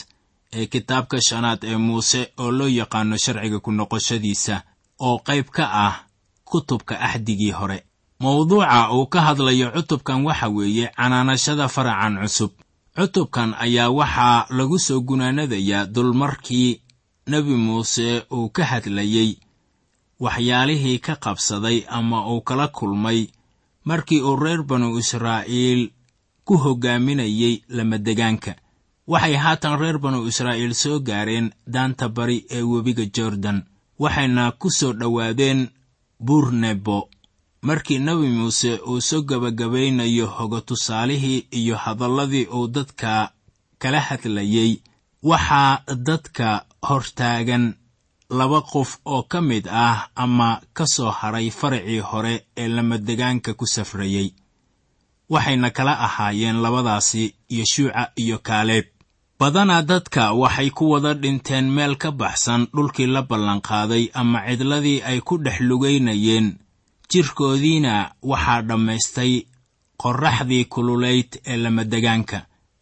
ee 0.58 0.65
kitaabka 0.65 1.18
shanaad 1.27 1.60
ee 1.63 1.77
muuse 1.77 2.22
oo 2.38 2.51
loo 2.58 2.68
yaqaano 2.79 3.15
sharciga 3.24 3.60
ku 3.60 3.72
noqoshadiisa 3.72 4.56
oo 5.00 5.18
qayb 5.27 5.48
ka 5.56 5.65
ah 5.86 5.96
kutubka 6.50 7.00
axdigii 7.00 7.51
hore. 7.51 7.79
Mawduuca 8.20 8.91
uu 8.96 9.06
ka 9.13 9.20
hadlayo 9.22 9.68
cutubkan 9.75 10.25
waxa 10.27 10.48
weeye 10.56 10.86
canaanashada 10.98 11.68
faracan 11.75 12.15
cusub. 12.22 12.51
Cutubkan 12.98 13.50
ayaa 13.65 13.89
waxaa 14.00 14.46
lagu 14.58 14.77
soo 14.79 15.00
gunaanadayaa 15.08 15.86
dulmarkii 15.86 16.82
nebi 17.27 17.53
muuse 17.65 18.25
uu 18.32 18.50
ka 18.50 18.63
hadlayey 18.72 19.38
waxyaalihii 20.20 21.00
ka 21.00 21.15
qabsaday 21.15 21.77
ama 21.88 22.27
uu 22.32 22.41
kala 22.41 22.68
kulmay 22.68 23.27
markii 23.86 24.22
uu 24.22 24.36
reer 24.36 24.63
banu 24.63 24.98
israa'iil 25.00 25.82
ku 26.44 26.58
hoggaaminayey 26.63 27.63
lamadegaanka 27.70 28.51
waxay 29.12 29.36
haatan 29.44 29.75
reer 29.82 29.98
banu 30.04 30.20
israa'iil 30.32 30.74
soo 30.84 30.98
gaareen 31.08 31.48
daanta 31.74 32.06
bari 32.18 32.38
ee 32.58 32.62
webiga 32.72 33.06
jordan 33.16 33.58
waxayna 34.04 34.44
ku 34.62 34.68
soo 34.80 34.94
dhowaadeen 35.00 35.60
buur 36.25 36.51
nebo. 36.63 36.98
Markii 37.68 38.00
nebi 38.00 38.28
muuse 38.38 38.72
uu 38.89 39.01
soo 39.10 39.22
gebagabaynayo 39.30 40.25
hoga 40.36 40.60
tusaalihii 40.68 41.39
iyo 41.60 41.75
hadalladii 41.84 42.46
uu 42.58 42.68
dadka 42.75 43.32
kala 43.82 44.00
hadlayey 44.08 44.72
waxaa 45.30 45.82
dadka 46.08 46.48
hortaagan 46.88 47.66
laba 48.30 48.60
qof 48.72 48.92
oo 49.06 49.24
ka 49.32 49.39
mid 49.42 49.66
ah 49.86 49.98
ama 50.24 50.62
ka 50.78 50.86
soo 50.96 51.12
hadhay 51.20 51.48
faracii 51.60 52.00
hore 52.10 52.34
ee 52.62 52.68
lamadegaanka 52.75 53.54
ku 53.60 53.66
safrayey 53.75 54.28
waxayna 55.34 55.70
kala 55.78 55.94
ahaayeen 56.06 56.58
labadaasi 56.63 57.24
yeshuuca 57.58 58.04
iyo 58.16 58.38
kaaleeb 58.48 58.86
badanaa 59.39 59.81
dadka 59.81 60.34
waxay 60.34 60.69
ku 60.69 60.91
wada 60.91 61.13
dhinteen 61.13 61.72
meel 61.72 61.96
ka 61.96 62.12
baxsan 62.12 62.67
dhulkii 62.75 63.08
la 63.08 63.22
ballanqaaday 63.29 64.12
ama 64.13 64.39
cidladii 64.48 65.00
ay 65.10 65.19
ku 65.27 65.38
dhex 65.38 65.60
lugaynayeen 65.69 66.48
jirkoodiina 67.12 68.12
waxaa 68.31 68.62
dhammaystay 68.67 69.34
qorraxdii 70.01 70.65
kululayd 70.74 71.29
ee 71.51 71.58
lamadegaanka 71.63 72.39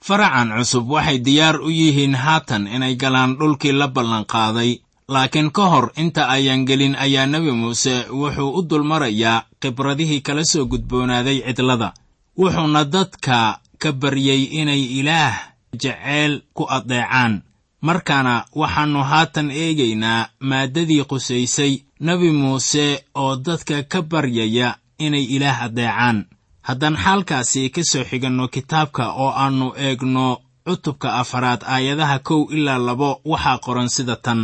faracan 0.07 0.49
cusub 0.57 0.89
waxay 0.89 1.17
diyaar 1.25 1.61
u 1.61 1.69
yihiin 1.69 2.15
haatan 2.15 2.67
inay 2.67 2.95
galaan 2.95 3.37
dhulkii 3.39 3.71
la 3.71 3.87
ballanqaaday 3.87 4.71
laakiin 5.13 5.51
ka 5.51 5.63
hor 5.71 5.91
inta 6.01 6.25
ayaan 6.35 6.65
gelin 6.65 6.95
ayaa 6.95 7.25
nebi 7.25 7.51
muuse 7.51 7.95
wuxuu 8.19 8.49
u 8.57 8.61
dulmarayaa 8.69 9.43
khibradihii 9.61 10.21
kala 10.21 10.43
soo 10.45 10.65
gudboonaaday 10.65 11.37
cidlada. 11.45 11.93
Wuxuuna 12.37 12.83
dadka 12.85 13.59
ka 13.81 13.91
baryey 13.91 14.43
inay 14.61 14.83
ilaah 14.99 15.35
jeceyl 15.81 16.33
ku 16.53 16.63
addeecaan. 16.77 17.33
Markaana 17.81 18.45
waxaannu 18.59 19.03
haatan 19.03 19.51
eegaynaa 19.51 20.27
maaddadii 20.39 21.03
qusaysay 21.09 21.73
nebi 21.99 22.31
muuse 22.31 22.85
oo 23.15 23.35
dadka 23.45 23.83
ka 23.91 24.01
baryaya 24.01 24.77
inay 24.99 25.23
ilaah 25.35 25.61
addeecaan. 25.65 26.25
Haddaan 26.67 26.97
xaalkaasi 27.03 27.69
ka 27.69 27.81
soo 27.91 28.03
xiganno 28.09 28.47
kitaabka 28.47 29.03
oo 29.13 29.31
aannu 29.43 29.67
eegno 29.85 30.25
cutubka 30.65 31.09
afaraad 31.21 31.61
aayadaha 31.73 32.19
kow 32.27 32.41
ilaa 32.55 32.77
labo 32.87 33.21
waxaa 33.25 33.57
qoran 33.65 33.89
sida 33.89 34.15
tan. 34.15 34.41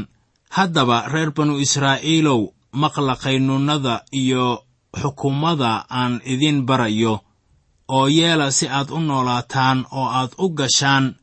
Haddaba 0.56 0.98
reer 1.14 1.32
banu 1.36 1.60
israa'iilow 1.66 2.42
maqla 2.82 3.16
qaynuunnada 3.24 3.96
iyo 4.12 4.46
xukuumada 5.02 5.86
aan 5.90 6.22
idin 6.26 6.66
barayo 6.68 7.14
oo 7.90 8.08
yeela 8.18 8.52
si 8.52 8.66
aad 8.70 8.90
u 8.92 9.00
noolaataan 9.00 9.86
oo 9.92 10.08
aad 10.20 10.32
u 10.38 10.50
gashaan 10.50 11.16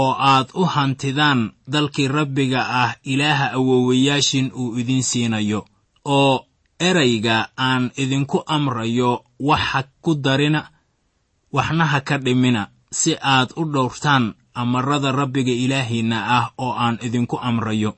oo 0.00 0.12
aad 0.32 0.48
u 0.54 0.64
hantidaan 0.74 1.40
dalkii 1.72 2.08
rabbiga 2.08 2.60
ah 2.82 2.90
ilaaha 3.12 3.46
awoowayaashin 3.58 4.46
uu 4.60 4.78
idiin 4.80 5.02
siinayo 5.10 5.60
oo 6.04 6.44
erayga 6.88 7.36
aan 7.66 7.90
idinku 8.02 8.38
amrayo 8.46 9.10
wax 9.40 9.60
ha 9.70 9.80
ku 10.04 10.14
darina 10.24 10.60
waxna 11.52 11.84
ha 11.92 12.00
ka 12.08 12.16
dhimina 12.24 12.62
si 12.90 13.12
aad 13.34 13.48
u 13.56 13.64
dhowrtaan 13.72 14.34
amarada 14.54 15.12
rabbiga 15.12 15.52
ilaahiinna 15.64 16.18
ah 16.38 16.46
oo 16.58 16.72
aan 16.84 16.98
idinku 17.06 17.36
amrayo. 17.48 17.90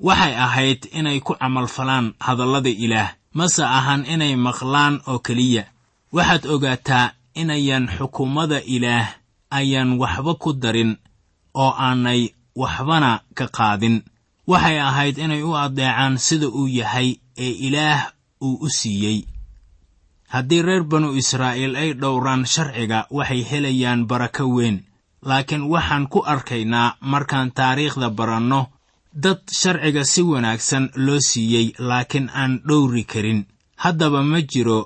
Waxay 0.00 0.34
ahayd 0.46 0.80
inay 0.98 1.20
ku 1.20 1.32
camalfalaan 1.40 2.06
hadallada 2.26 2.68
ilaah 2.84 3.10
mase 3.36 3.60
ahan 3.64 4.06
inay 4.08 4.36
maqlaan 4.36 5.00
oo 5.10 5.18
keliya. 5.26 5.64
Waxaad 6.12 6.44
ogaataa 6.54 7.12
inayan 7.34 7.84
xukuumada 7.96 8.58
ilaah 8.74 9.08
ayaan 9.50 9.98
waxba 10.00 10.32
ku 10.42 10.52
darin 10.62 10.96
oo 11.54 11.72
aanay 11.78 12.22
waxbana 12.56 13.20
ka 13.34 13.46
qaadin. 13.56 14.02
Waxay 14.46 14.78
ahayd 14.80 15.18
inay 15.18 15.42
u 15.42 15.54
addeecaan 15.56 16.18
sida 16.18 16.48
uu 16.48 16.66
yahay 16.68 17.08
ee 17.38 17.52
ilaah 17.66 18.12
uu 18.42 18.58
u 18.66 18.68
siiyey. 18.68 19.18
Haddii 20.32 20.62
reer 20.62 20.84
banu 20.84 21.08
israa'iil 21.20 21.74
ay 21.76 21.90
dhowraan 22.00 22.46
sharciga 22.46 23.06
waxay 23.10 23.42
helayaan 23.50 24.06
barako 24.10 24.44
weyn. 24.56 24.76
Laakiin 25.28 25.62
waxaan 25.72 26.08
ku 26.08 26.18
arkaynaa 26.32 26.96
markaan 27.00 27.50
taariikhda 27.52 28.10
baranno 28.10 28.60
dad 29.22 29.40
sharciga 29.60 30.04
si 30.04 30.22
wanaagsan 30.22 30.90
loo 30.94 31.20
siiyey 31.20 31.66
laakiin 31.78 32.30
aan 32.40 32.52
dhowri 32.68 33.04
karin. 33.04 33.40
Haddaba 33.82 34.22
ma 34.22 34.40
jiro 34.42 34.80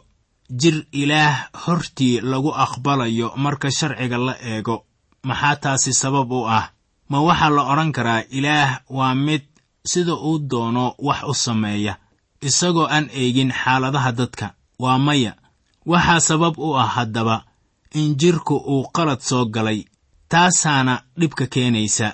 jir 0.60 0.76
ilaah 0.92 1.36
hortii 1.66 2.20
lagu 2.20 2.50
aqbalayo 2.64 3.32
marka 3.36 3.70
sharciga 3.70 4.18
la 4.18 4.34
eego 4.52 4.76
maxaa 5.24 5.56
taasi 5.62 5.92
sabab 5.92 6.30
u 6.32 6.40
ah? 6.58 6.70
Ma 7.10 7.18
waxaa 7.26 7.50
la 7.56 7.62
odhan 7.72 7.92
karaa 7.96 8.22
ilaah 8.38 8.70
waa 8.96 9.14
mid 9.14 9.42
sida 9.90 10.14
uu 10.14 10.38
doono 10.50 10.94
wax 10.98 11.20
u 11.28 11.34
sameeya 11.34 11.94
isagoo 12.48 12.86
aan 12.94 13.06
eegin 13.20 13.52
xaaladaha 13.52 14.12
dadka. 14.12 14.46
Waa 14.78 14.98
maya. 14.98 15.32
Waxaa 15.86 16.20
sabab 16.20 16.54
u 16.58 16.76
ah 16.82 16.88
haddaba 16.96 17.44
in 17.94 18.14
jirku 18.20 18.56
uu 18.56 18.88
qalad 18.94 19.20
soo 19.20 19.44
galay 19.54 19.84
taasaana 20.28 21.02
dhibka 21.18 21.46
keenaysa. 21.46 22.08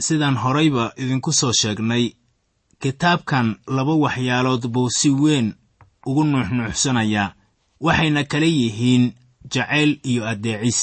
Sidaan 0.00 0.36
horayba 0.42 0.92
idinku 0.96 1.32
soo 1.32 1.52
sheegnay 1.52 2.04
kitaabkan 2.82 3.56
laba 3.66 3.94
waxyaalood 4.04 4.64
buu 4.74 4.88
si 4.98 5.10
weyn 5.10 5.54
ugu 6.06 6.24
nuuxnuuxsanayaa 6.24 7.34
waxayna 7.80 8.22
kala 8.30 8.46
yihiin 8.46 9.04
jacayl 9.52 9.90
iyo 10.10 10.22
addeecis 10.32 10.80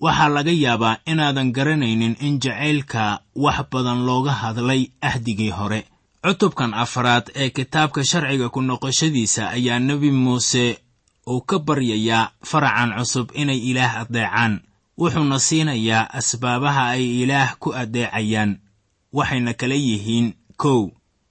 waxaa 0.00 0.28
laga 0.28 0.52
yaabaa 0.52 0.98
inaadan 1.06 1.52
garanaynin 1.52 2.16
in 2.20 2.38
jacaylka 2.40 3.20
wax 3.34 3.58
badan 3.72 4.04
looga 4.06 4.32
hadlay 4.32 4.82
ahdigii 5.00 5.50
hore. 5.50 5.84
Cutubkan 6.24 6.74
afraad 6.74 7.30
ee 7.34 7.50
kitaabka 7.50 8.04
sharciga 8.04 8.48
ku 8.48 8.60
noqoshadiisa 8.62 9.50
ayaa 9.56 9.78
nebi 9.78 10.10
muuse 10.10 10.78
uu 11.26 11.40
ka 11.40 11.58
baryayaa 11.58 12.30
faracan 12.44 12.90
cusub 12.98 13.30
inay 13.34 13.58
ilaah 13.70 13.92
addeecaan. 14.02 14.60
Wuxuuna 14.98 15.38
siinayaa 15.38 16.08
asbaabaha 16.18 16.84
ay 16.96 17.04
ilaah 17.22 17.56
ku 17.62 17.68
addeecayaan 17.82 18.58
waxayna 19.12 19.52
kala 19.54 19.74
yihiin 19.74 20.34
kow. 20.56 20.90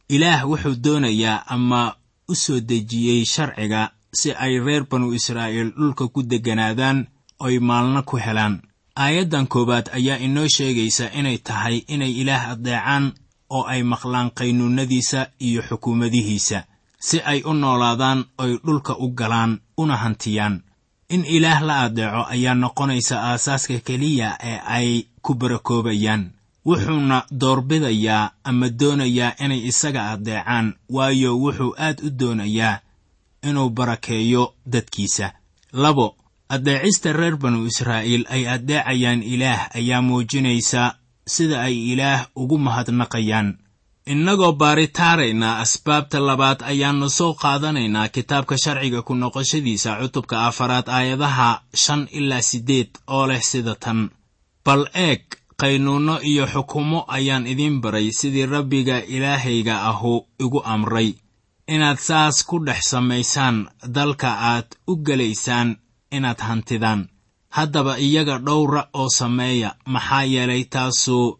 Ilaah 0.09 0.41
wuxuu 0.49 0.75
doonayaa 0.83 1.43
ama 1.47 1.95
u 2.27 2.35
soo 2.35 2.59
dejiyey 2.59 3.25
sharciga 3.25 3.91
si 4.13 4.31
ay 4.31 4.59
reer 4.59 4.83
banu 4.89 5.13
israa'iil 5.13 5.69
dhulka 5.77 6.07
ku 6.07 6.23
degganaadaan 6.23 7.07
oy 7.39 7.59
maalno 7.59 8.03
ku 8.03 8.17
helaan. 8.17 8.61
Aayaddan 8.95 9.47
koowaad 9.47 9.89
ayaa 9.93 10.17
inoo 10.17 10.47
sheegaysa 10.47 11.11
inay 11.19 11.37
tahay 11.37 11.77
inay 11.87 12.11
ilaah 12.21 12.49
addeecaan 12.51 13.13
oo 13.49 13.63
ay 13.67 13.83
maqlaan 13.83 14.31
qaynuunnadiisa 14.31 15.27
iyo 15.39 15.61
xukuumadihiisa 15.61 16.63
si 16.99 17.21
ay 17.21 17.41
u 17.45 17.53
noolaadaan 17.53 18.25
oy 18.37 18.57
dhulka 18.65 18.95
u 18.97 19.07
galaan 19.09 19.59
una 19.77 19.97
hantiyaan. 19.97 20.61
In 21.09 21.25
ilaah 21.25 21.61
la 21.61 21.75
addeeco 21.85 22.23
ayaa 22.33 22.55
noqonaysa 22.55 23.15
aasaaska 23.29 23.79
keliya 23.87 24.37
ee 24.43 24.59
ay 24.77 25.03
ku 25.21 25.33
barakoobayaan 25.35 26.31
wuxuuna 26.65 27.23
doorbidayaa 27.41 28.31
ama 28.43 28.69
doonayaa 28.79 29.35
inay 29.43 29.61
isaga 29.69 30.01
addeecaan 30.11 30.73
waayo 30.89 31.37
wuxuu 31.43 31.75
aad 31.77 31.97
u 32.07 32.09
doonayaa 32.19 32.79
inuu 33.43 33.69
barakeeyo 33.69 34.53
dadkiisa. 34.65 35.31
Labo 35.73 36.15
addeecista 36.49 37.13
reer 37.13 37.37
banu 37.37 37.65
israa'iil 37.65 38.25
ay 38.29 38.47
addeecayaan 38.47 39.23
ilaah 39.23 39.69
ayaa 39.75 40.01
muujinaysa 40.01 40.95
sida 41.27 41.61
ay 41.61 41.75
ilaah 41.93 42.27
ugu 42.35 42.57
mahadnaqayaan. 42.57 43.57
Innagoo 44.05 44.53
baaritaarayna 44.53 45.57
asbaabta 45.63 46.19
labaad 46.19 46.61
ayaannu 46.61 47.09
soo 47.09 47.33
qaadanaynaa 47.33 48.07
kitaabka 48.09 48.57
sharciga 48.57 49.01
ku 49.01 49.15
noqoshadiisa 49.15 49.97
cutubka 50.01 50.45
afaraad 50.47 50.87
aayadaha 50.89 51.61
shan 51.73 52.07
ilaa 52.11 52.41
siddeed 52.41 52.89
oo 53.07 53.25
leh 53.27 53.41
sida 53.41 53.75
tan. 53.75 54.09
Bal 54.65 54.85
eeg 54.93 55.21
qaynuunno 55.57 56.19
iyo 56.21 56.45
xukumo 56.53 57.05
ayaan 57.07 57.47
idiin 57.47 57.81
baray 57.81 58.11
sidii 58.11 58.45
rabbiga 58.45 59.01
ilaahayga 59.15 59.81
ahu 59.89 60.27
igu 60.39 60.61
amray. 60.65 61.09
Inaad 61.67 61.97
saas 61.97 62.43
ku 62.45 62.59
dhex 62.65 62.81
samaysaan 62.93 63.57
dalka 63.95 64.29
aad 64.53 64.67
u 64.87 65.01
gelaysaan 65.05 65.77
inaad 66.17 66.39
hantidaan. 66.47 67.01
Haddaba 67.55 67.93
iyaga 67.99 68.37
dhowra 68.45 68.81
oo 68.93 69.09
sameeya 69.09 69.69
maxaa 69.93 70.23
yeelay 70.33 70.63
taasu 70.73 71.37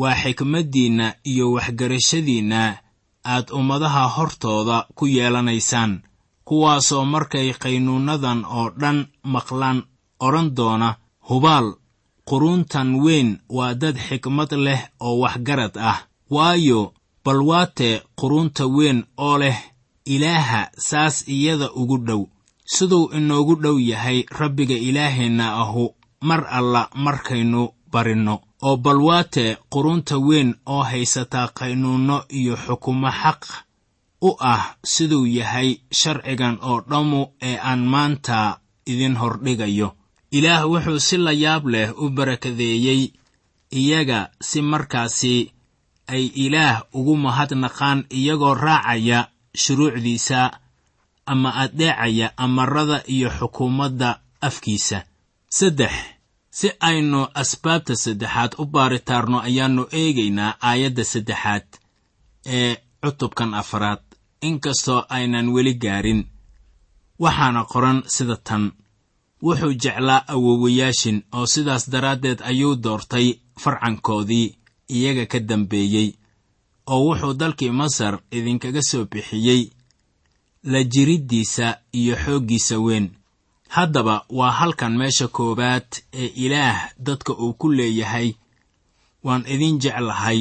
waa 0.00 0.14
xikmaddiinna 0.22 1.06
iyo 1.30 1.46
waxgarashadiinna 1.52 2.60
aad 3.32 3.46
ummadaha 3.58 4.02
hortooda 4.16 4.86
ku 4.94 5.06
yeelanaysaan 5.06 5.92
kuwaasoo 6.44 7.04
markay 7.04 7.48
qaynuunnadan 7.62 8.40
oo 8.58 8.70
dhan 8.80 8.98
maqlaan 9.34 9.78
odhan 10.26 10.48
doona 10.56 10.88
hubaal 11.28 11.66
quruuntan 12.28 12.88
weyn 13.04 13.30
waa 13.56 13.74
dad 13.74 13.96
xikmad 14.08 14.52
leh 14.66 14.80
oo 15.00 15.18
waxgarad 15.22 15.74
ah. 15.90 15.98
Waayo 16.30 16.80
bal 17.24 17.40
waatee 17.50 18.02
quruunta 18.20 18.64
weyn 18.76 18.98
oo 19.16 19.38
leh 19.38 19.58
ilaaha 20.04 20.60
saas 20.88 21.28
iyada 21.28 21.68
ugu 21.80 21.98
dhow 22.06 22.22
siduu 22.64 23.10
inoogu 23.16 23.54
dhow 23.62 23.78
yahay 23.80 24.24
rabbiga 24.30 24.74
ilaaheenna 24.74 25.52
ahu 25.62 25.94
mar 26.20 26.46
alla 26.50 26.88
markaynu 26.94 27.68
barinno 27.92 28.40
oo 28.62 28.76
bal 28.76 29.00
waatee 29.08 29.56
quruunta 29.72 30.18
weyn 30.18 30.54
oo 30.66 30.82
haysataa 30.82 31.48
qaynuunno 31.58 32.24
iyo 32.28 32.56
xukumo 32.56 33.10
xaq 33.22 33.42
u 34.22 34.30
ah 34.40 34.76
siduu 34.84 35.26
yahay 35.26 35.76
sharcigan 35.92 36.58
oo 36.62 36.80
dhammu 36.90 37.20
ee 37.42 37.56
aan 37.62 37.82
maanta 37.92 38.58
idin 38.86 39.16
hordhigayo. 39.16 39.88
Ilaah 40.32 40.64
wuxuu 40.70 40.98
si 41.00 41.16
la 41.16 41.32
yaab 41.32 41.66
leh 41.68 41.88
u 42.02 42.10
barakadeeyey 42.10 43.12
iyaga 43.72 44.30
si 44.40 44.62
markaasi 44.62 45.52
ay 46.08 46.24
ilaah 46.44 46.82
ugu 46.92 47.16
mahadnaqaan 47.16 48.04
iyagoo 48.10 48.54
raacaya 48.54 49.28
shuruucdiisa 49.62 50.40
ama 51.26 51.50
addeecaya 51.62 52.32
amarada 52.36 53.02
iyo 53.06 53.30
xukuumadda 53.38 54.20
afkiisa. 54.40 55.02
Saddex 55.48 55.92
si 56.50 56.70
aynu 56.80 57.26
asbaabta 57.34 57.96
saddexaad 57.96 58.52
u 58.58 58.64
baaritaarno 58.66 59.38
ayaannu 59.48 59.84
eegaynaa 59.92 60.56
aayadda 60.68 61.04
saddexaad 61.04 61.66
ee 62.56 62.76
cutubkan 63.02 63.54
afraad 63.54 64.02
inkastoo 64.42 65.04
aynan 65.08 65.48
weli 65.54 65.74
gaarin. 65.74 66.20
Waxaana 67.22 67.64
qoran 67.72 68.02
sida 68.06 68.36
tan 68.36 68.72
wuxuu 69.44 69.72
jeclaa 69.82 70.24
awowayaashin 70.34 71.18
oo 71.32 71.46
sidaas 71.46 71.90
daraaddeed 71.92 72.40
ayuu 72.50 72.74
doortay 72.82 73.26
farcankoodii 73.62 74.46
iyaga 74.96 75.26
ka 75.26 75.38
dambeeyey 75.40 76.08
oo 76.86 77.00
wuxuu 77.08 77.34
dalkii 77.40 77.70
masar 77.70 78.14
idinkaga 78.36 78.82
soo 78.90 79.04
bixiyey 79.04 79.62
la 80.64 80.80
jiriddiisa 80.84 81.78
iyo 81.92 82.16
xooggiisa 82.16 82.78
weyn. 82.78 83.06
Haddaba 83.68 84.24
waa 84.30 84.50
halkan 84.50 84.96
meesha 84.98 85.28
koowaad 85.28 85.86
ee 86.12 86.26
ilaah 86.26 86.90
dadka 86.98 87.32
uu 87.32 87.52
ku 87.54 87.68
leeyahay. 87.72 88.32
Waan 89.24 89.44
idin 89.54 89.78
jeclahay. 89.78 90.40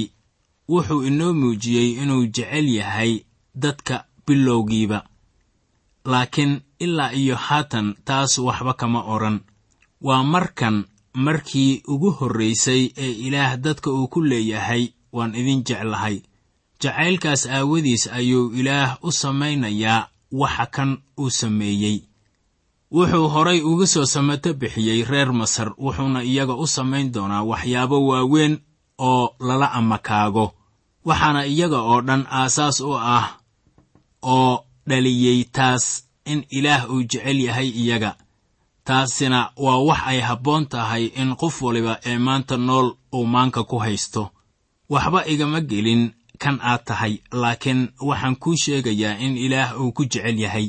Wuxuu 0.70 1.04
inoo 1.04 1.34
muujiyey 1.34 1.90
inuu 2.04 2.26
jecel 2.26 2.68
yahay 2.70 3.20
dadka 3.56 4.06
bilowgiiba. 4.28 5.00
Laakiin 6.06 6.62
ilaa 6.80 7.12
iyo 7.14 7.36
haatan 7.36 7.96
taas 8.06 8.38
waxba 8.38 8.74
kama 8.74 9.02
odhan 9.04 9.40
waa 10.02 10.24
markan 10.24 10.86
markii 11.14 11.82
ugu 11.88 12.12
horraysay 12.12 12.92
ee 12.98 13.12
ilaah 13.12 13.58
dadka 13.58 13.92
uu 13.92 14.08
ku 14.08 14.22
leeyahay 14.22 14.84
waan 15.12 15.36
idin 15.36 15.64
jeclahay. 15.64 16.22
Jacaylkaas 16.82 17.46
aawadiis 17.48 18.08
ayuu 18.08 18.52
ilaah 18.60 18.98
u 19.04 19.12
samaynayaa 19.12 20.08
waxa 20.42 20.66
kan 20.76 20.92
uu 21.22 21.30
sameeyey. 21.40 21.98
Wuxuu 22.96 23.28
horay 23.34 23.60
uga 23.72 23.86
soo 23.94 24.06
samato 24.14 24.50
bixiyey 24.60 25.00
reer 25.12 25.30
masar 25.40 25.70
wuxuuna 25.84 26.20
iyaga 26.32 26.54
u 26.64 26.66
samayn 26.76 27.08
doonaa 27.14 27.44
waxyaabo 27.52 27.98
waaweyn 28.10 28.54
oo 29.10 29.26
lala 29.48 29.68
amakaago 29.80 30.46
waxaana 31.08 31.42
iyaga 31.54 31.80
oo 31.90 32.00
dhan 32.08 32.24
aasaas 32.40 32.78
u 32.82 32.92
ah 33.16 33.28
oo 34.36 34.54
dhaliyey 34.90 35.40
taas 35.56 35.86
in 36.32 36.40
ilaah 36.58 36.82
uu 36.94 37.02
jecel 37.12 37.40
yahay 37.48 37.70
iyaga. 37.84 38.12
Taasina 38.88 39.40
waa 39.66 39.78
wax 39.88 40.00
ay 40.12 40.20
habboon 40.28 40.64
tahay 40.74 41.06
in 41.22 41.30
qof 41.42 41.56
waliba 41.66 41.94
ee 42.10 42.18
maanta 42.26 42.56
nool 42.58 42.88
uu 43.16 43.26
maanka 43.34 43.62
ku 43.70 43.78
haysto. 43.84 44.24
Waxba 44.90 45.20
igama 45.34 45.60
gelin 45.62 46.04
kan 46.44 46.58
aad 46.72 46.82
tahay 46.88 47.14
laakiin 47.42 47.82
waxaan 48.10 48.36
kuu 48.42 48.56
sheegayaa 48.64 49.16
in 49.26 49.34
ilaah 49.46 49.70
uu 49.82 49.92
ku 49.96 50.04
jecel 50.12 50.38
yahay. 50.46 50.68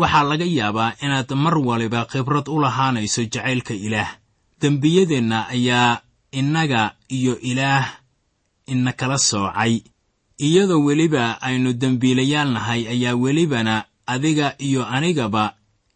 Waxaa 0.00 0.24
laga 0.30 0.44
yaabaa 0.58 0.90
inaad 1.04 1.30
mar 1.44 1.56
waliba 1.68 2.00
khibrad 2.10 2.46
u 2.48 2.56
lahaanayso 2.64 3.22
jacaylka 3.32 3.74
ilaah. 3.86 4.10
Dembiyadeenna 4.60 5.38
ayaa 5.54 6.00
innaga 6.32 6.94
iyo 7.08 7.34
ilaah 7.50 7.86
ina 8.66 8.92
kala 8.92 9.18
soocay. 9.18 9.74
Iyadoo 10.46 10.84
weliba 10.86 11.24
aynu 11.42 11.72
dembiilayaal 11.72 12.50
nahay 12.56 12.82
ayaa 12.94 13.14
welibana 13.22 13.74
adiga 14.06 14.54
iyo 14.58 14.86
anigaba 14.86 15.44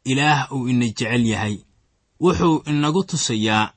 ilaah 0.05 0.53
uu 0.53 0.69
ina 0.69 0.87
jecel 0.87 1.25
yahay. 1.27 1.57
Wuxuu 2.21 2.63
inagu 2.71 3.03
tusayaa 3.05 3.71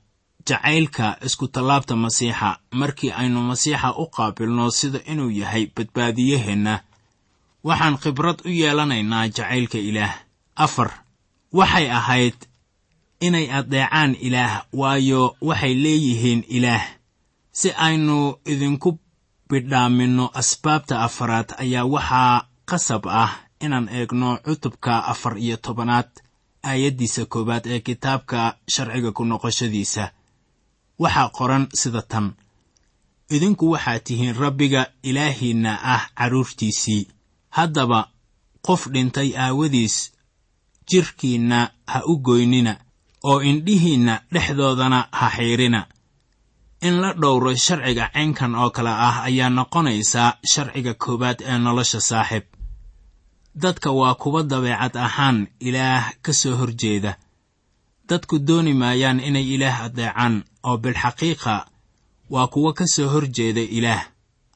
jacaylka 0.49 1.07
iskutallaabta 1.27 1.95
masiixa 2.03 2.49
markii 2.81 3.11
aynu 3.21 3.39
masiixa 3.49 3.89
u 4.01 4.05
qaabilno 4.15 4.65
sida 4.79 4.99
inuu 5.11 5.29
yahay 5.41 5.65
badbaadiyaheenna. 5.75 6.75
Waxaan 7.67 7.97
khibrad 8.01 8.39
u 8.45 8.49
yeelanaynaa 8.61 9.27
jacaylka 9.27 9.77
ilaah. 9.89 10.13
Afar 10.65 10.89
waxay 11.53 11.87
ahayd 11.99 12.37
inay 13.21 13.45
addeecaan 13.57 14.15
ilaah 14.27 14.53
waayo 14.79 15.35
waxay 15.41 15.73
leeyihiin 15.83 16.43
ilaah. 16.57 16.83
Si 17.51 17.69
aynu 17.85 18.17
idinku 18.45 18.99
bidhaaminno 19.49 20.25
asbaabta 20.39 20.95
afaraad 21.07 21.49
ayaa 21.63 21.85
waxaa 21.95 22.45
qasab 22.69 23.03
ah 23.07 23.31
inaan 23.65 23.89
eegno 23.97 24.29
cutubka 24.45 24.93
afar 25.11 25.37
iyo 25.37 25.57
tobanaad 25.57 26.09
aayaddiisa 26.69 27.25
koowaad 27.25 27.65
ee 27.73 27.79
kitaabka 27.79 28.39
sharciga 28.73 29.11
ku 29.11 29.23
noqoshadiisa 29.25 30.03
waxaa 31.03 31.29
qoran 31.37 31.63
sida 31.81 32.01
tan. 32.11 32.27
Idinku 33.35 33.65
waxaad 33.73 34.01
tihiin 34.05 34.35
rabbiga 34.43 34.81
ilaahiinna 35.09 35.71
ah 35.93 36.03
carruurtiisii 36.17 37.07
haddaba 37.57 37.99
qof 38.67 38.81
dhintay 38.93 39.29
aawadiis 39.45 39.95
jidhkiinna 40.89 41.59
ha 41.91 41.99
u 42.11 42.13
goynina 42.27 42.73
oo 43.29 43.39
indhihiinna 43.51 44.15
dhexdoodana 44.33 44.99
ha 45.19 45.27
xiidrina 45.35 45.81
in 46.87 46.95
la 47.01 47.09
dhowro 47.21 47.51
sharciga 47.65 48.05
caynkan 48.13 48.55
oo 48.61 48.69
kale 48.75 48.89
ah 49.07 49.17
ayaa 49.27 49.49
noqonaysaa 49.57 50.29
sharciga 50.51 50.93
koowaad 51.03 51.39
ee 51.51 51.57
nolosha 51.65 51.99
saaxiib 52.09 52.45
dadka 53.63 53.89
waa 53.99 54.15
kuwa 54.21 54.43
dabeecad 54.51 54.95
ahaan 55.07 55.37
ilaah 55.67 56.05
ka 56.23 56.33
soo 56.33 56.55
horjeeda 56.59 57.11
dadku 58.09 58.39
dooni 58.47 58.73
maayaan 58.73 59.19
inay 59.19 59.45
ilaah 59.55 59.77
adeecaan 59.87 60.35
oo 60.67 60.77
bilxaqiiqa 60.83 61.55
waa 62.33 62.47
kuwa 62.53 62.73
ka 62.73 62.85
soo 62.93 63.09
horjeeda 63.13 63.61
ilaah. 63.61 64.03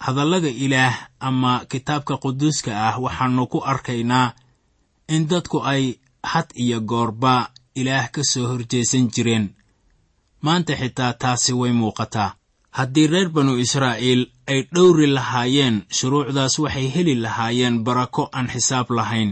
Hadallada 0.06 0.50
ilaah 0.66 0.96
ama 1.20 1.66
kitaabka 1.72 2.18
quduuska 2.24 2.72
ah 2.88 2.96
waxaannu 3.04 3.44
ku 3.52 3.60
arkaynaa 3.72 4.34
in 5.16 5.28
dadku 5.32 5.58
ay 5.74 5.84
had 6.32 6.50
iyo 6.64 6.80
goorba 6.82 7.50
ilaah 7.76 8.12
ka 8.12 8.22
soo 8.32 8.48
horjeesan 8.52 9.08
jireen. 9.14 9.46
Maanta 10.42 10.74
xitaa 10.76 11.14
taasi 11.14 11.54
way 11.54 11.72
muuqataa. 11.72 12.36
Haddii 12.78 13.08
reer 13.08 13.30
banu 13.30 13.54
israa'iil 13.64 14.22
ay 14.48 14.60
dhowri 14.74 15.08
lahaayeen 15.08 15.76
shuruucdaas 15.98 16.60
waxay 16.60 16.88
heli 16.96 17.16
lahaayeen 17.16 17.84
barako 17.86 18.30
aan 18.34 18.48
xisaab 18.54 18.90
lahayn. 18.98 19.32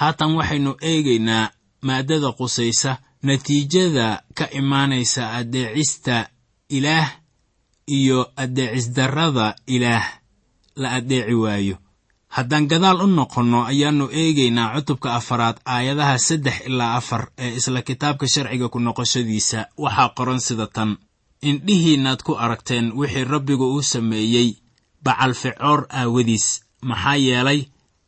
Haatan 0.00 0.32
waxaynu 0.38 0.72
eegaynaa 0.90 1.50
maaddada 1.86 2.32
qusaysa 2.38 2.92
natiijada 3.22 4.22
ka 4.34 4.50
imaanaysa 4.50 5.32
addeecista 5.32 6.28
ilaah 6.68 7.10
iyo 7.86 8.30
addeecisdarrada 8.36 9.54
ilaah 9.66 10.04
la 10.76 10.90
addeeci 10.98 11.34
waayo. 11.34 11.76
Haddaan 12.28 12.66
gadaal 12.68 13.00
u 13.00 13.06
noqonno 13.06 13.64
ayaannu 13.64 14.08
eegaynaa 14.12 14.74
cutubka 14.74 15.14
afaraad 15.14 15.56
aayadaha 15.64 16.18
saddex 16.18 16.56
ilaa 16.66 16.96
afar 16.96 17.28
ee 17.38 17.54
isla 17.56 17.82
kitaabka 17.82 18.26
sharciga 18.28 18.68
ku 18.68 18.78
noqoshadiisa. 18.78 19.66
Waxaa 19.78 20.08
qoran 20.16 20.40
sida 20.40 20.66
tan. 20.66 20.96
Indhihiinnaad 21.42 22.20
ku 22.22 22.34
aragteen 22.34 22.92
wixii 22.98 23.24
rabbigu 23.24 23.66
uu 23.74 23.82
sameeyey 23.82 24.48
bacalficoor 25.04 25.86
aawadiis. 25.90 26.46
Maxaa 26.82 27.16
yeelay 27.16 27.60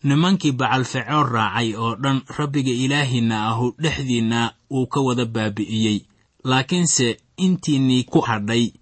nimankii 0.03 0.53
bacalficoor 0.53 1.33
raacay 1.33 1.75
oo 1.77 1.95
dhan 2.03 2.23
rabbiga 2.39 2.71
ilaahiinna 2.71 3.37
ahu 3.51 3.75
dhexdiinna 3.83 4.55
wuu 4.71 4.87
ka 4.87 5.01
wada 5.01 5.25
baabi'iyey 5.27 5.99
laakiinse 6.45 7.07
intiinnii 7.37 8.05
ku 8.05 8.21
hadhay 8.21 8.73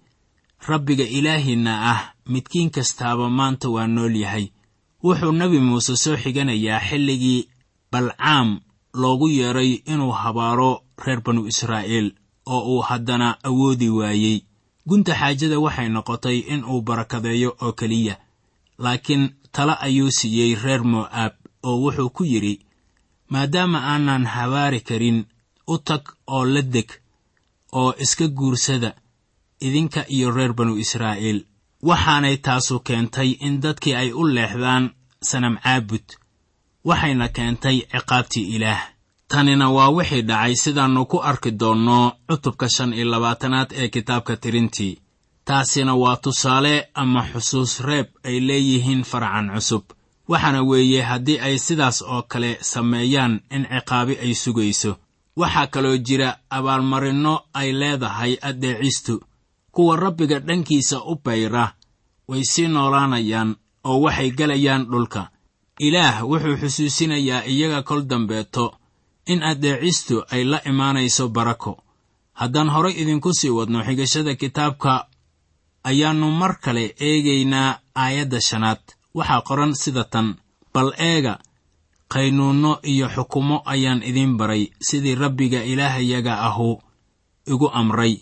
rabbiga 0.67 1.03
ilaahiinna 1.03 1.73
ah 1.91 2.01
midkiin 2.25 2.69
kastaaba 2.69 3.29
maanta 3.29 3.69
waa 3.69 3.87
nool 3.87 4.15
yahay. 4.15 4.47
Wuxuu 5.03 5.31
nebi 5.31 5.59
muuse 5.59 5.95
soo 5.95 6.17
xiganayaa 6.17 6.79
xilligii 6.89 7.47
balcaam 7.91 8.59
loogu 8.93 9.27
yeedhay 9.29 9.71
inuu 9.85 10.11
habaaro 10.11 10.81
reer 11.05 11.21
banu 11.21 11.47
israa'iil 11.47 12.07
oo 12.45 12.61
uu 12.75 12.81
haddana 12.81 13.37
awoodi 13.43 13.89
waayey. 13.89 14.41
Gunta 14.87 15.13
xaajada 15.19 15.59
waxay 15.59 15.89
noqotay 15.89 16.37
in 16.53 16.63
uu 16.63 16.81
barakadeeyo 16.81 17.55
oo 17.61 17.71
keliya 17.73 18.17
laakiin 18.77 19.23
tale 19.57 19.73
ayuu 19.87 20.11
siiyey 20.17 20.51
reer 20.63 20.83
mo'aab 20.93 21.33
oo 21.67 21.75
wuxuu 21.83 22.09
ku 22.17 22.23
yidhi 22.31 22.55
maadaama 23.33 23.79
aanan 23.91 24.23
habaari 24.35 24.79
karin 24.89 25.19
u 25.73 25.75
tag 25.87 26.03
oo 26.35 26.43
la 26.53 26.61
deg 26.75 26.89
oo 27.79 27.91
iska 28.03 28.25
guursada 28.37 28.89
idinka 29.67 30.01
iyo 30.15 30.27
reer 30.37 30.53
banu 30.57 30.73
israa'iil 30.83 31.39
waxaanay 31.89 32.37
taasu 32.45 32.75
keentay 32.87 33.29
in 33.45 33.53
dadkii 33.63 33.95
ay 34.01 34.09
u 34.19 34.23
leexdaan 34.35 34.85
sanam 35.29 35.55
caabud 35.63 36.05
waxayna 36.89 37.27
keentay 37.37 37.77
ciqaabtii 37.91 38.47
ilaah. 38.55 38.81
Tanina 39.31 39.65
waa 39.75 39.89
wixii 39.97 40.21
dhacay 40.29 40.55
sidaannu 40.63 41.01
ku 41.11 41.17
arki 41.29 41.51
doonno 41.61 41.97
cutubka 42.27 42.67
shan 42.75 42.91
iyo 42.97 43.05
labaatanaad 43.13 43.69
ee 43.81 43.87
kitaabka 43.95 44.33
tirintii 44.43 44.93
taasina 45.47 45.95
waa 45.95 46.15
tusaale 46.23 46.75
ama 46.93 47.21
xusuus 47.33 47.73
reeb 47.87 48.07
ay 48.23 48.37
leeyihiin 48.47 49.03
faracan 49.03 49.47
cusub. 49.55 49.83
Waxaana 50.29 50.61
weeye 50.69 51.01
haddii 51.09 51.39
ay 51.39 51.55
sidaas 51.57 52.01
oo 52.01 52.21
kale 52.31 52.57
sameeyaan 52.71 53.33
in 53.55 53.63
ciqaabi 53.71 54.13
ay 54.25 54.33
sugayso. 54.43 54.91
Waxaa 55.39 55.67
kaloo 55.73 55.97
jira 56.07 56.29
abaalmarinno 56.49 57.33
ay 57.53 57.69
leedahay 57.79 58.33
addeecistu. 58.49 59.15
Kuwa 59.71 59.95
rabbiga 59.95 60.39
dhankiisa 60.39 60.97
u 61.11 61.15
bayra 61.25 61.73
way 62.27 62.43
sii 62.43 62.67
noolaanayaan 62.67 63.55
oo 63.83 64.01
waxay 64.01 64.31
gelayaan 64.37 64.85
dhulka. 64.91 65.29
Ilaah 65.79 66.23
wuxuu 66.29 66.57
xusuusinayaa 66.61 67.45
iyaga 67.45 67.81
kol 67.83 68.01
dambeeto 68.09 68.65
in 69.25 69.43
addeecistu 69.43 70.23
ay 70.31 70.43
la 70.43 70.59
imaanayso 70.69 71.29
barako. 71.29 71.73
Haddaan 72.33 72.69
horay 72.69 72.93
idinku 73.01 73.33
sii 73.33 73.49
wadno 73.49 73.83
xigashada 73.83 74.35
kitaabka 74.35 75.07
ayaannu 75.89 76.27
mar 76.41 76.53
kale 76.63 76.85
eegaynaa 77.09 77.79
aayadda 78.03 78.39
shanaad. 78.49 78.81
Waxaa 79.17 79.41
qoran 79.47 79.73
sida 79.81 80.03
tan 80.13 80.27
bal 80.73 80.89
eega 81.09 81.33
qaynuunno 82.13 82.71
iyo 82.91 83.07
xukumo 83.15 83.57
ayaan 83.73 84.01
idiin 84.09 84.37
baray 84.39 84.63
sidii 84.87 85.15
rabbiga 85.15 85.63
ilaahayaga 85.71 86.33
ahu 86.47 86.81
igu 87.51 87.67
amray. 87.79 88.13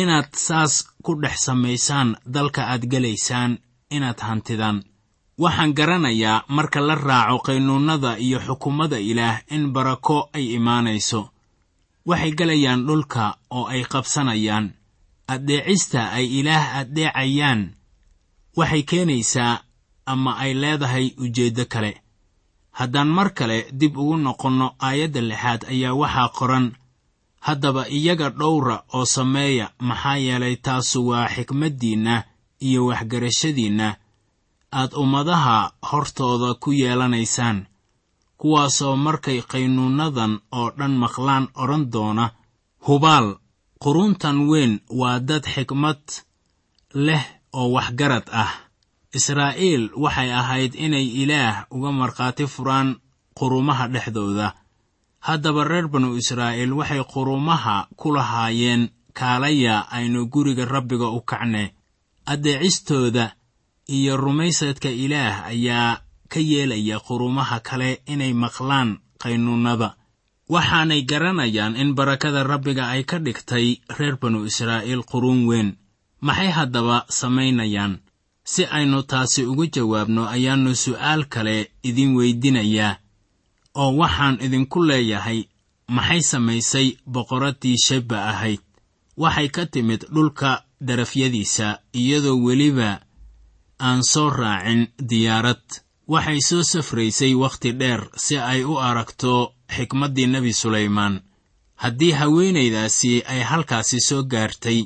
Inaad 0.00 0.28
saas 0.46 0.74
ku 1.04 1.12
dhex 1.22 1.36
samaysaan 1.46 2.08
dalka 2.34 2.62
aad 2.72 2.82
gelaysaan 2.92 3.52
inaad 3.90 4.18
hantidaan. 4.28 4.78
Waxaan 5.38 5.72
garanayaa 5.78 6.44
marka 6.56 6.80
la 6.80 6.94
raaco 6.94 7.38
qaynuunnada 7.46 8.18
iyo 8.18 8.38
xukummada 8.46 8.98
ilaah 9.10 9.36
in 9.54 9.72
barako 9.74 10.28
ay 10.36 10.44
imaanayso. 10.58 11.30
Waxay 12.06 12.32
gelayaan 12.38 12.86
dhulka 12.86 13.24
oo 13.50 13.64
ay 13.66 13.82
qabsanayaan 13.92 14.66
addeecista 15.26 16.10
ay 16.12 16.26
ilaah 16.40 16.76
addeecayaan 16.80 17.74
waxay 18.56 18.82
keenaysaa 18.82 19.60
ama 20.06 20.36
ay 20.36 20.52
leedahay 20.54 21.06
ujeeddo 21.18 21.64
kale. 21.72 21.92
Haddaan 22.78 23.08
mar 23.08 23.30
kale 23.34 23.58
dib 23.72 23.96
ugu 23.96 24.16
noqonno 24.16 24.74
aayadda 24.78 25.20
lixaad 25.20 25.62
ayaa 25.72 25.94
waxaa 25.94 26.28
qoran 26.38 26.66
haddaba 27.46 27.82
iyaga 27.88 28.28
dhowra 28.30 28.76
oo 28.94 29.04
sameeya 29.04 29.66
maxaa 29.78 30.16
yeelay 30.16 30.56
taasu 30.56 31.06
waa 31.08 31.28
xikmaddiinna 31.34 32.24
iyo 32.60 32.86
waxgarashadiinna. 32.86 33.88
Aad 34.72 34.92
ummadaha 35.02 35.72
hortooda 35.90 36.54
ku 36.54 36.72
yeelanaysaan 36.72 37.66
kuwaasoo 38.38 38.96
markay 38.96 39.40
qaynuunnadan 39.42 40.40
oo 40.52 40.70
dhan 40.78 40.94
maqlaan 41.02 41.48
odhan 41.62 41.84
doona 41.92 42.30
hubaal 42.86 43.26
quruntan 43.84 44.48
weyn 44.48 44.80
waa 44.88 45.18
dad 45.20 45.44
xikmad 45.54 46.00
leh 47.06 47.24
oo 47.52 47.68
waxgarad 47.76 48.26
ah. 48.32 48.52
Israa'iil 49.18 49.92
waxay 50.02 50.30
ahayd 50.40 50.72
inay 50.74 51.06
ilaah 51.22 51.68
uga 51.70 51.90
markhaati 51.92 52.48
furaan 52.54 52.88
qurumaha 53.38 53.84
dhexdooda. 53.92 54.48
Haddaba 55.26 55.64
reer 55.70 55.86
banu 55.92 56.16
israa'iil 56.16 56.72
waxay 56.72 57.02
qurumaha 57.12 57.76
ku 58.00 58.08
lahaayeen 58.16 58.88
kaalaya 59.12 59.84
aynu 59.96 60.20
guriga 60.32 60.64
rabbiga 60.64 61.08
u 61.12 61.20
kacne. 61.20 61.64
Addeecistooda 62.32 63.36
iyo 63.96 64.16
rumaysadka 64.16 64.88
ilaah 64.88 65.44
ayaa 65.52 66.00
ka 66.32 66.40
yeelaya 66.40 66.96
qurumaha 67.04 67.60
kale 67.60 68.00
inay 68.12 68.32
maqlaan 68.32 68.98
qaynuunnada 69.22 69.88
waxaanay 70.48 71.02
garanayaan 71.08 71.76
in 71.76 71.94
barakada 71.94 72.44
rabbiga 72.44 72.88
ay 72.92 73.04
ka 73.04 73.18
dhigtay 73.18 73.80
reer 73.98 74.16
banu 74.20 74.44
israa'iil 74.44 75.02
quruun 75.10 75.46
weyn. 75.48 75.76
Maxay 76.20 76.50
haddaba 76.52 77.04
samaynayaan? 77.08 78.00
Si 78.44 78.64
aynu 78.66 79.02
taasi 79.02 79.42
uga 79.48 79.66
jawaabno 79.74 80.28
ayaannu 80.28 80.74
su'aal 80.76 81.24
kale 81.32 81.70
idin 81.82 82.12
weydinayaa. 82.16 82.98
Oo 83.74 83.96
waxaan 84.00 84.36
idinku 84.44 84.84
leeyahay 84.84 85.48
maxay 85.88 86.20
samaysay 86.22 86.88
boqoraddii 87.08 87.78
shebba 87.86 88.28
ahayd? 88.32 88.60
Waxay 89.16 89.48
ka 89.48 89.66
timid 89.66 90.04
dhulka 90.14 90.64
darafyadiisa 90.80 91.78
iyadoo 91.92 92.36
weliba 92.44 93.00
aan 93.80 94.02
soo 94.02 94.30
raacin 94.30 94.88
diyaarad 95.08 95.64
waxay 96.12 96.40
soo 96.48 96.62
safraysay 96.62 97.32
wakhti 97.42 97.70
dheer 97.80 98.00
si 98.24 98.34
ay 98.38 98.60
u 98.64 98.74
aragto 98.88 99.52
xikmaddii 99.76 100.26
nebi 100.32 100.52
sulaymaan. 100.52 101.14
Haddii 101.82 102.12
haweenaydaasi 102.20 103.22
ay 103.32 103.40
halkaasi 103.50 103.98
soo 104.08 104.22
gaartay 104.32 104.80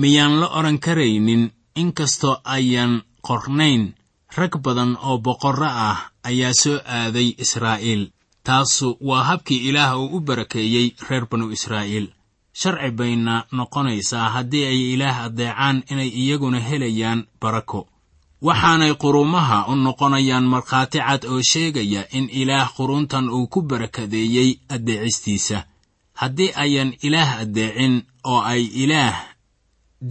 miyaan 0.00 0.34
la 0.40 0.46
odhan 0.58 0.78
karaynin? 0.78 1.44
Inkastoo 1.82 2.40
ayan 2.44 3.02
qornayn 3.26 3.94
rag 4.36 4.52
badan 4.64 4.92
oo 5.08 5.18
boqorro 5.18 5.70
ah 5.88 5.98
ayaa 6.28 6.52
soo 6.62 6.78
aaday 6.96 7.28
israa'iil. 7.44 8.02
Taasu 8.46 8.96
waa 9.08 9.22
habkii 9.28 9.68
ilaah 9.68 9.92
uu 10.00 10.16
u 10.16 10.20
barakeeyey 10.20 10.88
reer 11.08 11.24
banu 11.30 11.50
israa'iil. 11.56 12.06
Sharci 12.60 12.90
bayna 12.98 13.34
noqonaysaa 13.52 14.28
haddii 14.34 14.64
ay 14.70 14.80
ilaah 14.94 15.18
addeecaan 15.26 15.82
inay 15.90 16.08
iyaguna 16.20 16.60
helayaan 16.60 17.20
barako 17.40 17.80
waxaanay 18.46 18.94
qurumaha 19.02 19.66
u 19.70 19.74
noqonayaan 19.76 20.46
markhaati 20.52 20.98
cad 20.98 21.22
oo 21.32 21.42
sheegaya 21.50 22.02
in 22.16 22.28
ilaah 22.40 22.68
quruntan 22.76 23.26
uu 23.30 23.46
ku 23.52 23.62
barakadeeyey 23.62 24.50
addeecistiisa. 24.74 25.58
Haddii 26.20 26.52
ayan 26.64 26.90
ilaah 27.06 27.30
addeecin 27.42 27.94
oo 28.24 28.40
ay 28.52 28.62
ilaah 28.82 29.16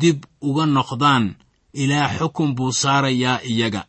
dib 0.02 0.20
uga 0.42 0.66
noqdaan 0.66 1.36
ilaah 1.74 2.12
xukun 2.20 2.56
buu 2.56 2.72
saarayaa 2.72 3.40
iyaga. 3.52 3.84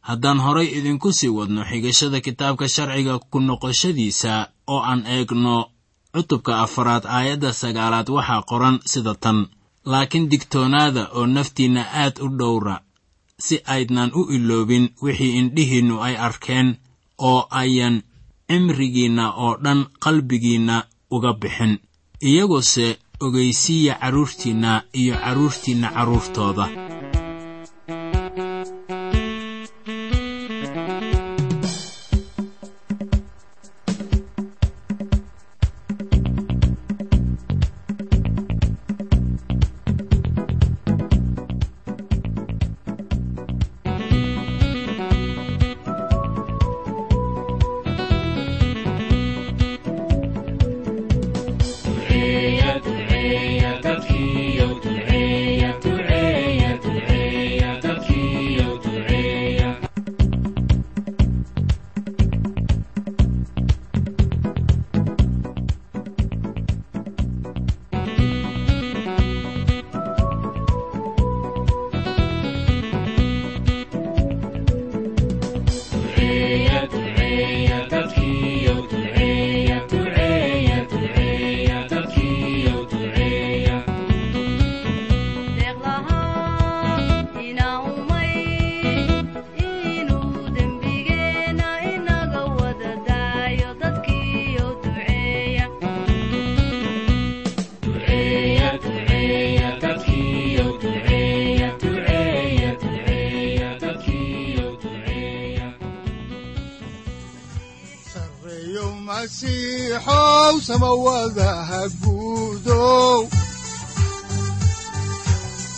Haddaan 0.00 0.38
horay 0.44 0.66
idinku 0.78 1.12
sii 1.12 1.28
wadno 1.38 1.62
xigashada 1.70 2.20
kitaabka 2.20 2.68
sharciga 2.68 3.18
ku 3.30 3.38
noqoshadiisa 3.40 4.32
oo 4.66 4.80
aan 4.90 5.06
eegno 5.06 5.56
cutubka 6.14 6.52
afaraad 6.64 7.04
aayadda 7.06 7.52
sagaalaad 7.52 8.08
waxaa 8.16 8.42
qoran 8.50 8.76
sida 8.92 9.14
tan 9.14 9.38
laakiin 9.90 10.28
digtoonaada 10.30 11.02
oo 11.14 11.26
naftiinna 11.26 11.82
aad 12.02 12.16
u 12.24 12.28
dhowra 12.38 12.76
si 13.46 13.56
aydnan 13.74 14.10
u 14.20 14.22
iloobin 14.36 14.84
wixii 15.02 15.32
indhihiinnu 15.40 15.96
ay 16.06 16.14
arkeen 16.26 16.68
oo 17.28 17.40
ayan 17.62 17.96
cimrigiinna 18.48 19.24
oo 19.44 19.52
dhan 19.64 19.80
qalbigiinna 20.04 20.76
uga 21.14 21.32
bixin 21.40 21.72
iyaguse 22.28 22.86
ogaysiiya 23.24 23.94
carruurtiinna 24.02 24.72
iyo 25.00 25.14
carruurtiinna 25.24 25.88
carruurtooda 25.96 26.66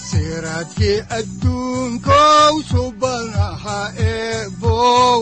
siraadkii 0.09 0.99
adduunkow 1.19 2.55
subanaha 2.71 3.81
eebow. 4.11 5.21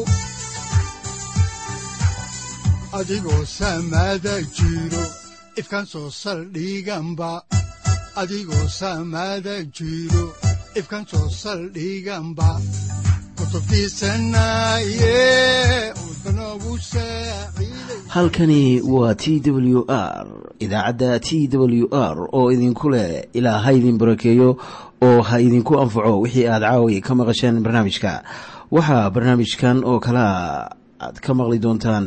Adigoo 2.98 3.44
samaada 3.58 4.34
jiro 4.56 5.04
ifkan 5.60 5.86
soo 5.92 6.10
saldhiganba 6.22 7.32
adigoo 8.20 8.66
samaada 8.80 9.56
jiro 9.76 10.24
ifkan 10.80 11.04
soo 11.10 11.28
saldhiganba 11.42 12.50
halkani 18.10 18.80
waa 18.82 19.14
t 19.14 19.40
w 19.44 19.84
r 19.88 20.26
idaacadda 20.58 21.20
t 21.20 21.48
w 21.52 21.86
r 21.94 22.28
oo 22.32 22.50
idinku 22.52 22.90
leh 22.90 23.24
ilaa 23.32 23.58
ha 23.58 23.72
idin 23.72 23.98
barakeeyo 23.98 24.56
oo 25.02 25.22
ha 25.22 25.40
idinku 25.40 25.78
anfaco 25.80 26.20
wixii 26.20 26.46
aad 26.46 26.62
caawi 26.62 27.00
ka 27.00 27.14
maqasheen 27.14 27.62
barnaamijka. 27.62 28.22
Waxaa 28.70 29.10
barnaamijkan 29.10 29.84
oo 29.84 30.00
kalaa 30.00 30.70
aad 31.00 31.20
ka 31.20 31.34
maqli 31.34 31.58
doontaan 31.58 32.06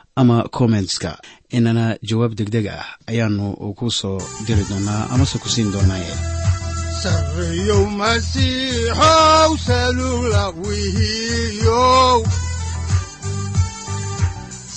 ama 0.21 0.37
kommentska 0.57 1.11
inana 1.57 1.85
jawaab 2.09 2.31
degdeg 2.39 2.65
ah 2.77 2.85
ayaanu 3.11 3.45
ku 3.79 3.85
soo 3.99 4.19
diri 4.45 4.63
doonaa 4.69 5.01
amase 5.13 5.37
ku 5.43 5.47
siin 5.53 5.69
doonaaye 5.73 6.13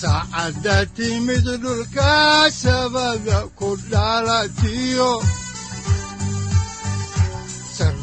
saacadda 0.01 0.77
timid 0.97 1.45
dhulka 1.63 2.15
sabada 2.63 3.39
ku 3.59 3.69
dhalatiyo 3.91 5.13